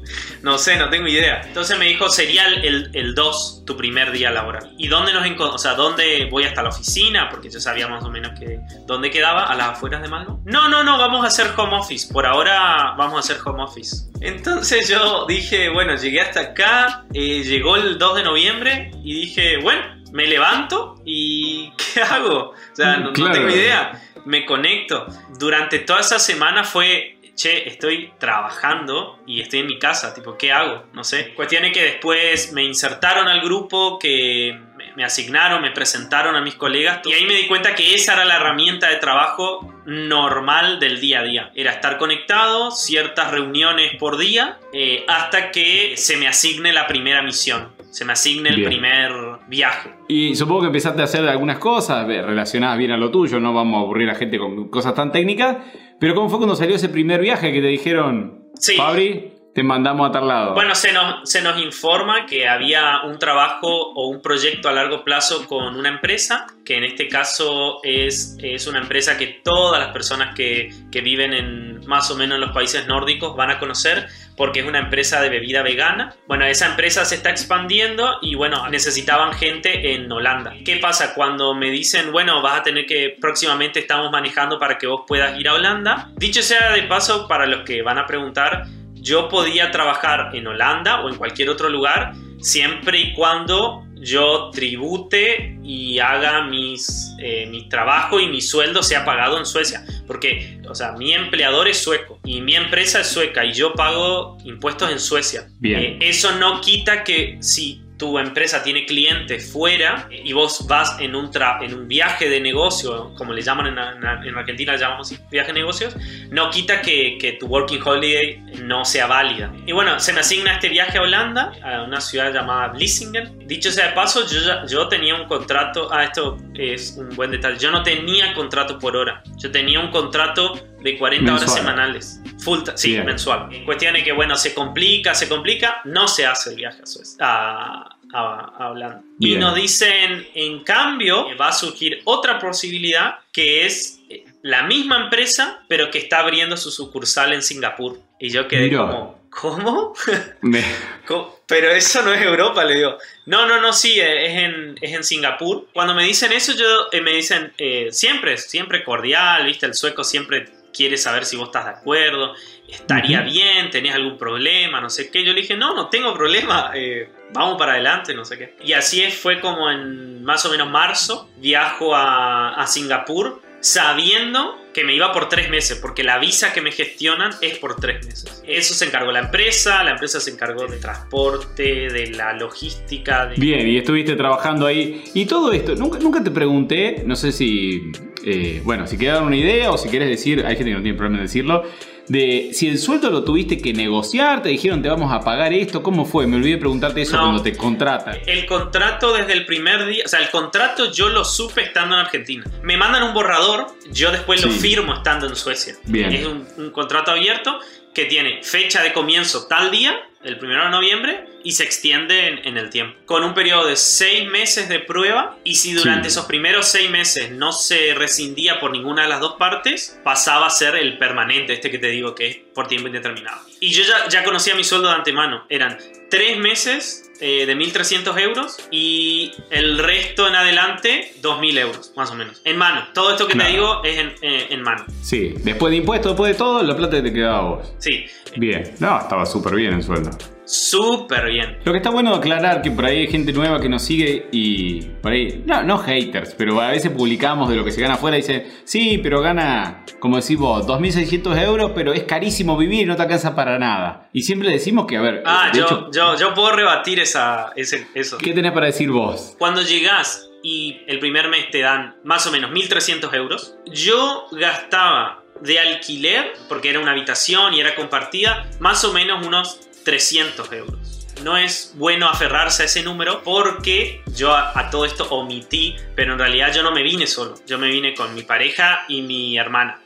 No 0.43 0.59
sé, 0.59 0.77
no 0.77 0.91
tengo 0.91 1.07
idea. 1.07 1.43
Entonces 1.45 1.79
me 1.79 1.87
dijo, 1.87 2.09
sería 2.09 2.47
el, 2.47 3.15
2 3.15 3.63
tu 3.67 3.77
primer 3.77 4.11
día 4.13 4.31
laboral. 4.31 4.75
¿Y 4.79 4.89
dónde 4.89 5.13
nos 5.13 5.23
O 5.55 5.59
sea, 5.59 5.75
¿dónde 5.75 6.27
voy 6.31 6.45
hasta 6.45 6.63
la 6.63 6.71
oficina? 6.71 7.29
Porque 7.31 7.51
yo 7.51 7.61
sabía 7.61 7.89
más 7.89 8.03
o 8.05 8.11
menos 8.11 8.39
que 8.39 8.61
dónde 8.87 9.11
quedaba, 9.11 9.45
a 9.45 9.55
las 9.55 9.69
afueras 9.71 10.03
de 10.03 10.09
Malmo. 10.09 10.43
No, 10.45 10.69
no, 10.69 10.83
no, 10.83 10.99
vamos 10.99 11.25
a 11.25 11.29
hacer 11.29 11.49
home 11.57 11.77
office. 11.77 12.13
Por 12.13 12.27
ahora 12.27 12.95
vamos 12.97 13.17
a 13.17 13.19
hacer 13.21 13.39
home 13.45 13.63
office. 13.63 14.11
Entonces 14.21 14.89
yo 14.89 15.27
dije, 15.27 15.69
bueno, 15.69 15.97
llegué 15.97 16.21
hasta 16.21 16.41
acá, 16.41 17.05
eh, 17.15 17.43
llegó 17.45 17.77
el 17.77 17.99
2 17.99 18.17
de 18.17 18.23
noviembre 18.23 18.91
y 19.03 19.15
dije, 19.15 19.59
bueno, 19.59 19.83
me 20.13 20.27
levanto 20.27 21.01
y 21.05 21.73
¿qué 21.95 22.03
hago? 22.03 22.51
O 22.51 22.55
sea, 22.73 22.99
no, 22.99 23.13
no 23.13 23.31
tengo 23.31 23.49
idea. 23.49 24.01
Me 24.25 24.47
conecto. 24.47 25.07
Durante 25.39 25.81
toda 25.81 26.01
esa 26.01 26.19
semana 26.19 26.63
fue 26.63 27.19
che, 27.37 27.69
estoy 27.69 28.13
trabajando 28.19 29.19
y 29.27 29.41
estoy 29.41 29.61
en 29.61 29.67
mi 29.67 29.79
casa, 29.79 30.15
tipo, 30.15 30.37
¿qué 30.37 30.53
hago? 30.53 30.85
No 30.93 31.05
sé. 31.05 31.33
Cuestión 31.35 31.65
es 31.65 31.73
que 31.73 31.83
después 31.83 32.53
me 32.53 32.65
insertaron 32.65 33.29
al 33.29 33.41
grupo, 33.41 33.99
que 33.99 34.59
me 34.97 35.05
asignaron, 35.05 35.63
me 35.63 35.71
presentaron 35.71 36.37
a 36.37 36.41
mis 36.41 36.55
colegas 36.55 37.01
y 37.05 37.13
ahí 37.13 37.25
me 37.25 37.35
di 37.35 37.47
cuenta 37.47 37.75
que 37.75 37.95
esa 37.95 38.15
era 38.15 38.25
la 38.25 38.37
herramienta 38.37 38.89
de 38.89 38.97
trabajo 38.97 39.73
normal 39.87 40.79
del 40.79 41.01
día 41.01 41.21
a 41.21 41.23
día. 41.23 41.51
Era 41.55 41.73
estar 41.73 41.99
conectado, 41.99 42.71
ciertas 42.71 43.31
reuniones 43.31 43.97
por 43.99 44.19
día, 44.19 44.59
eh, 44.73 45.05
hasta 45.09 45.51
que 45.51 45.95
se 45.97 46.17
me 46.17 46.29
asigne 46.29 46.73
la 46.73 46.87
primera 46.87 47.23
misión, 47.23 47.73
se 47.91 48.05
me 48.05 48.13
asigne 48.13 48.51
el 48.51 48.65
primer 48.65 49.13
viaje. 49.49 49.91
Y 50.09 50.35
supongo 50.37 50.63
que 50.63 50.67
empezaste 50.69 51.01
a 51.01 51.05
hacer 51.05 51.27
algunas 51.27 51.59
cosas 51.59 52.07
relacionadas 52.07 52.79
bien 52.79 52.91
a 52.93 52.97
lo 52.97 53.11
tuyo, 53.11 53.41
no 53.41 53.53
vamos 53.53 53.79
a 53.79 53.81
aburrir 53.81 54.11
a 54.11 54.15
gente 54.15 54.39
con 54.39 54.69
cosas 54.69 54.95
tan 54.95 55.11
técnicas, 55.11 55.57
pero 56.03 56.17
¿cómo 56.17 56.29
fue 56.29 56.39
cuando 56.39 56.57
salió 56.57 56.75
ese 56.75 56.89
primer 56.89 57.21
viaje 57.21 57.53
que 57.53 57.61
te 57.61 57.69
dijeron, 57.69 58.49
sí. 58.59 58.75
Fabri, 58.75 59.35
te 59.55 59.63
mandamos 59.63 60.09
a 60.09 60.13
tal 60.13 60.29
lado? 60.29 60.55
Bueno, 60.55 60.75
se 60.75 60.93
nos, 60.93 61.29
se 61.29 61.43
nos 61.43 61.61
informa 61.61 62.27
que 62.27 62.49
había 62.49 63.03
un 63.05 63.19
trabajo 63.19 63.69
o 63.69 64.09
un 64.09 64.23
proyecto 64.23 64.69
a 64.69 64.73
largo 64.73 65.05
plazo 65.05 65.47
con 65.47 65.77
una 65.77 65.91
empresa, 65.91 66.47
que 66.65 66.77
en 66.77 66.85
este 66.85 67.09
caso 67.09 67.81
es, 67.83 68.37
es 68.43 68.67
una 68.67 68.79
empresa 68.79 69.19
que 69.19 69.41
todas 69.45 69.81
las 69.81 69.93
personas 69.93 70.35
que, 70.35 70.71
que 70.91 71.01
viven 71.01 71.35
en 71.35 71.87
más 71.87 72.11
o 72.11 72.17
menos 72.17 72.37
en 72.37 72.41
los 72.41 72.53
países 72.53 72.87
nórdicos 72.87 73.37
van 73.37 73.51
a 73.51 73.59
conocer 73.59 74.07
porque 74.37 74.61
es 74.61 74.67
una 74.67 74.79
empresa 74.79 75.21
de 75.21 75.29
bebida 75.29 75.63
vegana. 75.63 76.15
Bueno, 76.27 76.45
esa 76.47 76.67
empresa 76.67 77.05
se 77.05 77.17
está 77.17 77.31
expandiendo 77.31 78.19
y 78.23 78.35
bueno, 78.35 78.69
necesitaban 78.71 79.35
gente 79.35 79.95
en 79.95 80.11
Holanda. 80.11 80.55
¿Qué 80.65 80.77
pasa 80.79 81.15
cuando 81.15 81.55
me 81.55 81.71
dicen, 81.71 82.13
bueno, 82.13 82.41
vas 82.41 82.61
a 82.61 82.63
tener 82.63 82.87
que 82.87 83.17
próximamente 83.21 83.81
estamos 83.81 84.11
manejando 84.11 84.59
para 84.59 84.79
que 84.79 84.87
vos 84.87 85.03
puedas 85.07 85.39
ir 85.39 85.49
a 85.49 85.55
Holanda? 85.55 86.11
Dicho 86.17 86.43
sea 86.43 86.73
de 86.73 86.83
paso, 86.85 87.29
para 87.29 87.47
los 87.47 87.63
que 87.65 87.83
van 87.83 87.99
a 87.99 88.07
preguntar, 88.07 88.67
yo 89.03 89.29
podía 89.29 89.71
trabajar 89.71 90.31
en 90.35 90.47
Holanda 90.47 91.03
o 91.03 91.09
en 91.09 91.17
cualquier 91.17 91.51
otro 91.51 91.69
lugar 91.69 92.13
siempre 92.41 93.01
y 93.01 93.13
cuando 93.15 93.85
yo 93.97 94.51
tribute 94.53 95.59
y 95.63 95.99
haga 95.99 96.45
mis, 96.45 97.15
eh, 97.21 97.47
mi 97.47 97.69
trabajo 97.69 98.19
y 98.19 98.27
mi 98.27 98.41
sueldo 98.41 98.83
sea 98.83 99.05
pagado 99.05 99.39
en 99.39 99.47
Suecia. 99.47 99.85
Porque, 100.07 100.61
o 100.69 100.75
sea, 100.75 100.93
mi 100.93 101.13
empleador 101.13 101.69
es 101.69 101.79
sueco 101.79 102.19
y 102.25 102.41
mi 102.41 102.57
empresa 102.57 103.01
es 103.01 103.09
sueca 103.09 103.45
y 103.45 103.53
yo 103.53 103.73
pago 103.75 104.39
impuestos 104.45 104.91
en 104.91 104.99
Suecia. 104.99 105.49
Bien. 105.61 105.81
Eh, 105.81 105.99
eso 106.01 106.33
no 106.37 106.61
quita 106.61 107.05
que 107.05 107.39
si 107.41 107.82
tu 108.03 108.19
empresa 108.19 108.65
tiene 108.65 108.85
clientes 108.85 109.53
fuera 109.53 110.09
y 110.11 110.33
vos 110.33 110.67
vas 110.67 110.99
en 110.99 111.15
un, 111.15 111.31
en 111.61 111.73
un 111.73 111.87
viaje 111.87 112.29
de 112.29 112.41
negocio, 112.41 113.15
como 113.17 113.33
le 113.33 113.43
llaman 113.43 113.69
en, 113.69 113.79
en, 113.79 114.37
Argentina, 114.37 114.75
llamamos 114.75 115.15
viaje 115.31 115.53
de 115.53 115.61
negocios, 115.61 115.95
no 116.29 116.51
quita 116.51 116.83
que, 116.83 117.17
que, 117.17 117.35
tu 117.35 117.47
working 117.47 117.81
holiday 117.81 118.43
no 118.65 118.85
sea 118.85 119.07
válida. 119.07 119.53
Y 119.67 119.71
bueno, 119.71 120.01
se 120.01 120.13
me 120.13 120.19
asigna 120.19 120.55
este 120.55 120.69
viaje 120.69 120.99
a 120.99 121.03
Holanda, 121.03 121.53
a 121.63 121.85
una 121.85 122.01
ciudad 122.01 122.35
llamada 122.35 122.73
Vlissingen. 122.73 123.47
Dicho 123.47 123.71
sea 123.71 123.91
de 123.91 123.93
paso, 123.93 124.27
yo, 124.27 124.67
yo 124.67 124.89
tenía 124.89 125.15
un 125.15 125.29
contrato, 125.29 125.89
ah, 125.93 126.03
esto 126.03 126.39
es 126.55 126.97
un 126.99 127.15
buen 127.15 127.31
detalle, 127.31 127.57
yo 127.61 127.71
no 127.71 127.85
tenía 127.85 128.35
contrato 128.35 128.81
por 128.81 128.97
hora, 128.97 129.23
yo 129.37 129.53
tenía 129.53 129.79
un 129.79 129.93
contrato 129.93 130.55
de 130.83 130.99
40 130.99 131.35
horas 131.35 131.55
semanales. 131.55 132.21
Full 132.39 132.61
sí, 132.75 132.99
mensual. 132.99 133.49
Cuestión 133.65 133.97
es 133.97 134.05
que, 134.05 134.13
bueno, 134.13 134.37
se 134.37 134.53
complica, 134.55 135.15
se 135.15 135.29
complica, 135.29 135.81
no 135.85 136.09
se 136.09 136.27
hace 136.27 136.51
el 136.51 136.57
viaje 136.57 136.83
a 136.83 136.87
Suecia. 136.87 137.17
A, 137.21 137.97
a, 138.13 139.01
Y 139.19 139.37
nos 139.37 139.55
dicen, 139.55 140.27
en 140.35 140.65
cambio, 140.65 141.27
va 141.37 141.49
a 141.49 141.53
surgir 141.53 142.01
otra 142.05 142.39
posibilidad 142.39 143.21
que 143.33 143.65
es 143.65 144.01
eh, 144.11 144.25
la 144.43 144.65
misma 144.65 145.05
empresa, 145.05 145.63
pero 145.69 145.91
que 145.91 145.99
está 145.99 146.19
abriendo 146.19 146.57
su 146.57 146.71
sucursal 146.71 147.33
en 147.33 147.43
Singapur. 147.43 147.99
Y 148.19 148.31
yo 148.31 148.49
quedé 148.49 148.77
como, 148.77 149.21
¿cómo? 149.31 149.95
pero 151.47 151.71
eso 151.71 152.03
no 152.03 152.13
es 152.13 152.23
Europa, 152.23 152.65
le 152.65 152.75
digo. 152.75 152.99
No, 153.27 153.47
no, 153.47 153.61
no, 153.61 153.73
sí, 153.73 153.99
es 153.99 154.33
en, 154.33 154.77
es 154.81 154.93
en 154.93 155.05
Singapur. 155.05 155.69
Cuando 155.73 155.95
me 155.95 156.05
dicen 156.05 156.33
eso, 156.33 156.53
yo 156.53 156.89
eh, 156.93 157.01
me 157.01 157.13
dicen 157.13 157.53
eh, 157.57 157.89
siempre, 157.93 158.37
siempre 158.37 158.85
cordial, 158.85 159.47
¿viste? 159.47 159.67
El 159.67 159.75
sueco 159.75 160.05
siempre 160.05 160.62
quiere 160.73 160.97
saber 160.97 161.25
si 161.25 161.37
vos 161.37 161.49
estás 161.49 161.65
de 161.65 161.71
acuerdo, 161.73 162.35
estaría 162.69 163.21
bien, 163.23 163.71
tenés 163.71 163.95
algún 163.95 164.17
problema, 164.17 164.81
no 164.81 164.91
sé 164.91 165.11
qué. 165.11 165.25
Yo 165.25 165.33
le 165.33 165.43
dije, 165.43 165.57
no, 165.57 165.75
no 165.75 165.89
tengo 165.89 166.15
problema, 166.15 166.73
eh, 166.75 167.11
vamos 167.33 167.59
para 167.59 167.73
adelante, 167.73 168.15
no 168.15 168.25
sé 168.25 168.39
qué. 168.39 168.57
Y 168.65 168.73
así 168.73 169.03
fue 169.11 169.41
como 169.41 169.71
en 169.71 170.25
más 170.25 170.45
o 170.47 170.51
menos 170.51 170.71
marzo, 170.71 171.29
viajo 171.37 171.95
a, 171.95 172.55
a 172.55 172.67
Singapur 172.67 173.41
sabiendo 173.63 174.59
que 174.75 174.85
me 174.85 174.95
iba 174.95 175.13
por 175.13 175.29
tres 175.29 175.49
meses, 175.49 175.79
porque 175.81 176.03
la 176.03 176.19
visa 176.19 176.53
que 176.53 176.61
me 176.61 176.73
gestionan 176.73 177.33
es 177.41 177.59
por 177.59 177.77
tres 177.77 178.05
meses. 178.05 178.43
Eso 178.47 178.75
se 178.75 178.87
encargó 178.87 179.13
la 179.13 179.21
empresa, 179.21 179.85
la 179.85 179.93
empresa 179.93 180.19
se 180.19 180.31
encargó 180.31 180.67
de 180.67 180.79
transporte, 180.79 181.89
de 181.89 182.11
la 182.11 182.33
logística. 182.33 183.31
Bien, 183.37 183.69
y 183.69 183.79
estuviste 183.79 184.17
trabajando 184.17 184.67
ahí. 184.67 185.05
Y 185.15 185.27
todo 185.27 185.53
esto, 185.53 185.77
nunca, 185.77 185.99
nunca 185.99 186.25
te 186.25 186.31
pregunté, 186.31 187.03
no 187.07 187.15
sé 187.15 187.31
si, 187.31 187.93
eh, 188.25 188.61
bueno, 188.65 188.87
si 188.87 188.97
queda 188.97 189.23
una 189.23 189.37
idea 189.37 189.71
o 189.71 189.79
si 189.79 189.89
quieres 189.89 190.09
decir, 190.09 190.45
hay 190.47 190.57
gente 190.57 190.71
que 190.71 190.77
no 190.77 190.83
tiene 190.83 190.97
problema 190.97 191.19
en 191.19 191.25
decirlo, 191.25 191.65
de 192.09 192.51
si 192.53 192.69
el 192.69 192.79
sueldo 192.79 193.11
lo 193.11 193.25
tuviste 193.25 193.59
que 193.59 193.73
negociar, 193.73 194.43
te 194.43 194.49
dijeron 194.49 194.83
te 194.83 194.89
vamos 194.89 195.13
a 195.13 195.21
pagar 195.21 195.53
esto, 195.53 195.83
¿cómo 195.83 196.05
fue? 196.05 196.27
Me 196.27 196.37
olvidé 196.37 196.59
preguntarte 196.59 197.03
eso 197.03 197.19
cuando 197.19 197.43
te 197.43 197.57
contratan. 197.57 198.17
El 198.27 198.45
contrato 198.47 199.13
desde 199.13 199.33
el 199.33 199.47
primer 199.47 199.87
día, 199.87 200.05
o 200.05 200.09
sea, 200.09 200.21
el 200.21 200.31
contrato 200.31 200.91
yo 200.91 201.09
lo 201.09 201.25
supe 201.25 201.63
estando 201.63 201.95
en 201.95 202.01
Argentina. 202.01 202.45
Me 202.63 202.77
mandan 202.77 203.05
un 203.05 203.15
borrador, 203.15 203.69
yo 203.93 204.11
después 204.11 204.45
lo 204.45 204.51
firmo 204.51 204.95
estando 204.95 205.27
en 205.27 205.37
Suecia. 205.37 205.75
Bien. 205.85 206.13
Es 206.13 206.27
un 206.27 206.71
contrato 206.71 207.13
abierto 207.13 207.59
que 207.95 208.07
tiene 208.07 208.43
fecha 208.43 208.83
de 208.83 208.93
comienzo 208.93 209.47
tal 209.47 209.71
día 209.71 209.95
el 210.25 210.39
1 210.41 210.65
de 210.65 210.71
noviembre 210.71 211.25
y 211.45 211.53
se 211.53 211.65
extiende 211.65 212.43
en, 212.45 212.57
el 212.57 212.71
tiempo. 212.71 212.97
Con 213.07 213.25
un 213.25 213.35
periodo 213.35 213.67
de 213.67 213.77
seis 213.77 214.29
meses 214.31 214.69
de 214.69 214.79
prueba 214.79 215.37
y 215.43 215.57
si 215.57 215.73
durante 215.73 216.09
esos 216.09 216.27
primeros 216.27 216.69
seis 216.69 216.89
meses 216.91 217.33
no 217.33 217.53
se 217.53 217.95
rescindía 217.95 218.61
por 218.61 218.71
ninguna 218.71 219.03
de 219.03 219.09
las 219.09 219.21
dos 219.21 219.35
partes, 219.37 219.99
pasaba 220.05 220.47
a 220.47 220.51
ser 220.51 220.77
el 220.77 220.99
permanente, 220.99 221.55
este 221.55 221.71
que 221.71 221.79
te 221.79 221.89
digo 221.89 222.15
que 222.15 222.29
es 222.29 222.37
por 222.55 222.69
tiempo 222.69 222.87
indeterminado. 222.87 223.41
Y 223.59 223.71
yo 223.73 223.83
ya, 223.83 224.09
ya 224.09 224.23
conocía 224.23 224.55
mi 224.55 224.63
sueldo 224.63 224.89
de 224.89 224.95
antemano. 224.95 225.45
Eran 225.49 225.79
tres 226.09 226.39
meses 226.39 227.11
eh, 227.25 227.47
de 227.47 227.57
1.300 227.57 228.19
euros 228.21 228.57
y 228.73 229.33
el 229.51 229.79
resto 229.79 230.27
en 230.27 230.35
adelante 230.35 231.15
2.000 231.23 231.59
euros, 231.59 231.93
más 231.95 232.11
o 232.11 232.17
menos. 232.17 232.43
En 232.45 232.57
mano. 232.57 232.89
Todo 232.93 233.13
esto 233.13 233.29
que 233.29 233.39
te 233.39 233.45
digo 233.47 233.83
es 233.85 233.97
en, 233.97 234.15
eh, 234.23 234.49
en, 234.51 234.61
mano. 234.63 234.85
Sí, 235.03 235.35
después 235.45 235.71
de 235.71 235.77
impuestos, 235.77 236.13
después 236.13 236.33
de 236.33 236.39
todo, 236.39 236.63
la 236.65 236.77
plata 236.77 237.01
te 237.01 237.13
quedaba 237.13 237.39
a 237.39 237.43
vos. 237.43 237.75
Sí. 237.79 238.07
Bien. 238.37 238.75
No, 238.81 238.99
estaba 238.99 239.25
súper 239.25 239.55
bien 239.55 239.75
el 239.75 239.85
sueldo 239.85 240.11
súper 240.53 241.31
bien. 241.31 241.59
Lo 241.65 241.73
que 241.73 241.79
está 241.79 241.91
bueno 241.91 242.15
aclarar 242.15 242.61
que 242.61 242.71
por 242.71 242.85
ahí 242.85 242.99
hay 242.99 243.07
gente 243.07 243.33
nueva 243.33 243.61
que 243.61 243.69
nos 243.69 243.83
sigue 243.83 244.29
y 244.33 244.83
por 244.83 245.13
ahí, 245.13 245.43
no, 245.47 245.63
no 245.63 245.79
haters, 245.79 246.35
pero 246.37 246.61
a 246.61 246.71
veces 246.71 246.91
publicamos 246.91 247.49
de 247.49 247.57
lo 247.57 247.65
que 247.65 247.71
se 247.71 247.81
gana 247.81 247.95
afuera 247.95 248.19
y 248.19 248.21
dicen, 248.21 248.47
sí, 248.65 249.01
pero 249.03 249.23
gana, 249.23 249.85
como 249.99 250.21
decís 250.21 250.37
vos, 250.37 250.67
2.600 250.67 251.43
euros, 251.43 251.73
pero 251.75 251.93
es 251.93 252.05
carísimo 252.05 252.57
vivir 252.57 252.83
y 252.83 252.85
no 252.85 252.97
te 252.97 253.03
alcanza 253.03 253.35
para 253.35 253.59
nada. 253.59 254.11
Y 254.13 254.23
siempre 254.23 254.51
decimos 254.51 254.87
que, 254.87 254.99
a 254.99 255.01
ver... 255.01 255.23
Ah, 255.25 255.51
yo, 255.55 255.91
yo, 255.91 256.19
yo, 256.19 256.35
puedo 256.35 256.53
rebatir 256.53 257.01
esa, 257.01 257.53
ese, 257.57 257.87
eso. 257.95 258.19
¿Qué 258.19 258.33
tenés 258.33 258.53
para 258.53 258.67
decir 258.67 258.91
vos? 258.91 259.35
Cuando 259.39 259.63
llegás 259.63 260.29
y 260.43 260.83
el 260.87 260.99
primer 260.99 261.29
mes 261.29 261.51
te 261.51 261.61
dan 261.61 261.97
más 262.05 262.27
o 262.27 262.33
menos 262.33 262.51
1.300 262.51 263.15
euros, 263.15 263.57
yo 263.67 264.27
gastaba 264.33 265.23
de 265.41 265.59
alquiler, 265.59 266.33
porque 266.49 266.71
era 266.71 266.79
una 266.79 266.93
habitación 266.93 267.55
y 267.55 267.61
era 267.61 267.75
compartida, 267.75 268.49
más 268.61 268.85
o 268.85 268.93
menos 268.93 269.27
unos 269.27 269.61
300 269.85 270.53
euros. 270.53 271.09
No 271.23 271.37
es 271.37 271.73
bueno 271.77 272.09
aferrarse 272.09 272.63
a 272.63 272.67
ese 272.67 272.83
número 272.83 273.23
porque 273.23 274.03
yo 274.15 274.35
a, 274.35 274.71
todo 274.71 274.85
esto 274.85 275.09
omití, 275.11 275.77
pero 275.95 276.15
en 276.15 276.19
realidad 276.19 276.53
yo 276.53 276.63
no 276.63 276.73
me 276.73 276.83
vine 276.83 277.07
solo, 277.07 277.35
yo 277.47 277.59
me 277.59 277.69
vine 277.69 277.95
con 277.95 278.15
mi 278.15 278.23
pareja 278.23 278.85
y 278.89 279.03
mi 279.03 279.37
hermana. 279.37 279.81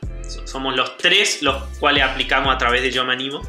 Somos 0.45 0.75
los 0.75 0.97
tres 0.97 1.41
los 1.41 1.63
cuales 1.79 2.03
aplicamos 2.03 2.53
a 2.53 2.57
través 2.57 2.81
de 2.81 2.91
Yo 2.91 3.05
Me 3.05 3.13
Animo, 3.13 3.41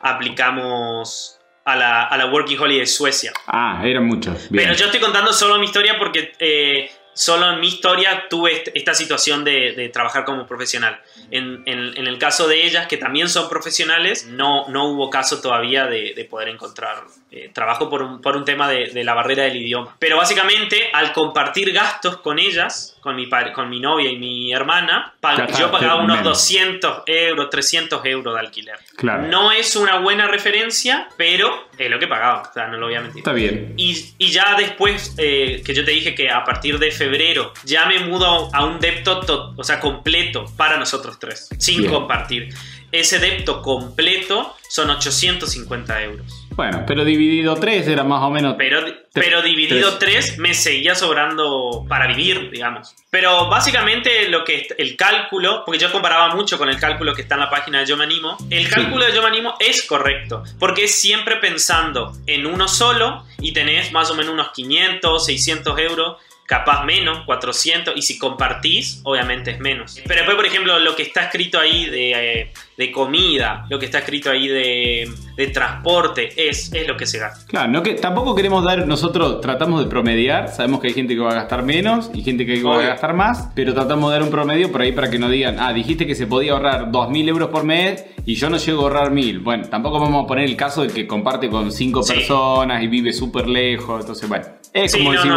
aplicamos 0.00 1.38
a 1.64 1.76
la, 1.76 2.04
a 2.04 2.16
la 2.16 2.26
Working 2.26 2.58
Holiday 2.58 2.80
de 2.80 2.86
Suecia. 2.86 3.32
Ah, 3.46 3.82
eran 3.84 4.06
muchos. 4.06 4.48
Pero 4.50 4.74
yo 4.74 4.86
estoy 4.86 5.00
contando 5.00 5.32
solo 5.32 5.58
mi 5.58 5.66
historia 5.66 5.98
porque 5.98 6.32
eh, 6.38 6.90
solo 7.18 7.52
en 7.52 7.58
mi 7.60 7.66
historia 7.66 8.26
tuve 8.30 8.62
esta 8.74 8.94
situación 8.94 9.42
de, 9.42 9.90
trabajar 9.92 10.24
como 10.24 10.46
profesional. 10.46 11.00
En, 11.32 11.64
el 11.66 12.18
caso 12.18 12.46
de 12.46 12.64
ellas, 12.64 12.86
que 12.86 12.96
también 12.96 13.28
son 13.28 13.48
profesionales, 13.48 14.26
no, 14.26 14.68
no 14.68 14.84
hubo 14.90 15.10
caso 15.10 15.40
todavía 15.40 15.86
de, 15.86 16.26
poder 16.30 16.48
encontrar 16.48 17.02
eh, 17.32 17.50
trabajo 17.52 17.90
por 17.90 18.02
un, 18.02 18.20
por 18.20 18.36
un 18.36 18.44
tema 18.44 18.68
de, 18.68 19.02
la 19.02 19.14
barrera 19.14 19.42
del 19.44 19.56
idioma. 19.56 19.96
Pero 19.98 20.16
básicamente, 20.16 20.90
al 20.92 21.12
compartir 21.12 21.72
gastos 21.72 22.18
con 22.18 22.38
ellas, 22.38 22.96
con 23.08 23.16
mi, 23.16 23.28
con 23.54 23.70
mi 23.70 23.80
novia 23.80 24.10
y 24.10 24.18
mi 24.18 24.52
hermana, 24.52 25.14
yo 25.58 25.70
pagaba 25.70 26.02
unos 26.02 26.22
200 26.22 27.04
euros, 27.06 27.48
300 27.48 28.04
euros 28.04 28.34
de 28.34 28.40
alquiler. 28.40 28.78
No 29.02 29.50
es 29.50 29.76
una 29.76 29.98
buena 29.98 30.26
referencia, 30.28 31.08
pero 31.16 31.68
es 31.78 31.90
lo 31.90 31.98
que 31.98 32.06
pagaba, 32.06 32.42
o 32.42 32.52
sea, 32.52 32.66
no 32.66 32.76
lo 32.76 32.86
voy 32.86 32.96
a 32.96 33.00
mentir. 33.00 33.20
Está 33.20 33.32
bien. 33.32 33.72
Y, 33.76 34.14
y 34.18 34.28
ya 34.28 34.56
después, 34.58 35.14
eh, 35.16 35.62
que 35.64 35.72
yo 35.72 35.84
te 35.84 35.92
dije 35.92 36.14
que 36.14 36.30
a 36.30 36.44
partir 36.44 36.78
de 36.78 36.90
febrero, 36.90 37.54
ya 37.64 37.86
me 37.86 38.00
mudo 38.00 38.50
a 38.52 38.64
un 38.66 38.78
depto, 38.78 39.54
o 39.56 39.64
sea, 39.64 39.80
completo 39.80 40.44
para 40.56 40.76
nosotros 40.76 41.18
tres, 41.18 41.48
sin 41.58 41.86
compartir. 41.86 42.50
Ese 42.92 43.18
depto 43.18 43.62
completo 43.62 44.54
son 44.68 44.90
850 44.90 46.02
euros. 46.02 46.37
Bueno, 46.58 46.82
pero 46.84 47.04
dividido 47.04 47.54
3 47.54 47.86
era 47.86 48.02
más 48.02 48.20
o 48.20 48.30
menos. 48.30 48.56
Pero, 48.58 48.84
pero 49.12 49.42
dividido 49.42 49.96
3 49.96 50.38
me 50.38 50.54
seguía 50.54 50.96
sobrando 50.96 51.86
para 51.88 52.08
vivir, 52.08 52.50
digamos. 52.50 52.96
Pero 53.10 53.48
básicamente 53.48 54.28
lo 54.28 54.42
que 54.42 54.66
el 54.76 54.96
cálculo, 54.96 55.62
porque 55.64 55.78
yo 55.78 55.92
comparaba 55.92 56.34
mucho 56.34 56.58
con 56.58 56.68
el 56.68 56.80
cálculo 56.80 57.14
que 57.14 57.22
está 57.22 57.36
en 57.36 57.42
la 57.42 57.48
página 57.48 57.78
de 57.78 57.86
Yo 57.86 57.96
Me 57.96 58.02
Animo, 58.02 58.36
el 58.50 58.68
cálculo 58.68 59.04
de 59.04 59.14
Yo 59.14 59.22
Me 59.22 59.28
Animo 59.28 59.54
es 59.60 59.86
correcto, 59.86 60.42
porque 60.58 60.82
es 60.86 60.94
siempre 60.96 61.36
pensando 61.36 62.12
en 62.26 62.44
uno 62.44 62.66
solo 62.66 63.24
y 63.38 63.52
tenés 63.52 63.92
más 63.92 64.10
o 64.10 64.16
menos 64.16 64.32
unos 64.32 64.50
500, 64.50 65.26
600 65.26 65.78
euros 65.78 66.16
capaz 66.44 66.82
menos, 66.82 67.24
400, 67.26 67.94
y 67.94 68.02
si 68.02 68.18
compartís, 68.18 69.02
obviamente 69.04 69.50
es 69.50 69.60
menos. 69.60 70.00
Pero 70.06 70.16
después, 70.16 70.34
por 70.34 70.46
ejemplo, 70.46 70.78
lo 70.78 70.96
que 70.96 71.02
está 71.02 71.24
escrito 71.24 71.60
ahí 71.60 71.84
de, 71.90 72.12
eh, 72.40 72.52
de 72.78 72.92
comida, 72.92 73.66
lo 73.68 73.76
que 73.76 73.86
está 73.86 73.98
escrito 73.98 74.30
ahí 74.30 74.46
de, 74.46 75.10
de, 75.36 75.46
transporte, 75.48 76.28
es, 76.36 76.72
es 76.72 76.86
lo 76.86 76.96
que 76.96 77.06
se 77.06 77.18
gasta. 77.18 77.44
Claro, 77.46 77.72
no 77.72 77.82
que, 77.82 77.94
tampoco 77.94 78.36
queremos 78.36 78.64
dar, 78.64 78.86
nosotros 78.86 79.40
tratamos 79.40 79.82
de 79.82 79.90
promediar, 79.90 80.48
sabemos 80.48 80.80
que 80.80 80.86
hay 80.86 80.94
gente 80.94 81.16
que 81.16 81.20
va 81.20 81.32
a 81.32 81.34
gastar 81.34 81.64
menos 81.64 82.08
y 82.14 82.22
gente 82.22 82.46
que 82.46 82.62
va 82.62 82.78
a 82.78 82.86
gastar 82.86 83.14
más, 83.14 83.50
pero 83.56 83.74
tratamos 83.74 84.10
de 84.10 84.18
dar 84.18 84.22
un 84.22 84.30
promedio 84.30 84.70
por 84.70 84.80
ahí 84.80 84.92
para 84.92 85.10
que 85.10 85.18
no 85.18 85.28
digan, 85.28 85.56
ah, 85.58 85.72
dijiste 85.72 86.06
que 86.06 86.14
se 86.14 86.28
podía 86.28 86.52
ahorrar 86.52 86.92
2.000 86.92 87.28
euros 87.28 87.48
por 87.48 87.64
mes 87.64 88.06
y 88.24 88.36
yo 88.36 88.48
no 88.48 88.58
llego 88.58 88.82
a 88.82 88.84
ahorrar 88.84 89.10
1.000. 89.10 89.42
Bueno, 89.42 89.68
tampoco 89.68 89.98
vamos 89.98 90.24
a 90.24 90.28
poner 90.28 90.44
el 90.44 90.54
caso 90.54 90.82
de 90.82 90.88
que 90.88 91.04
comparte 91.04 91.50
con 91.50 91.72
5 91.72 92.02
personas 92.06 92.80
y 92.80 92.86
vive 92.86 93.12
súper 93.12 93.48
lejos, 93.48 94.02
entonces 94.02 94.28
bueno. 94.28 94.44
Es 94.72 94.94
como 94.94 95.12
decir 95.12 95.32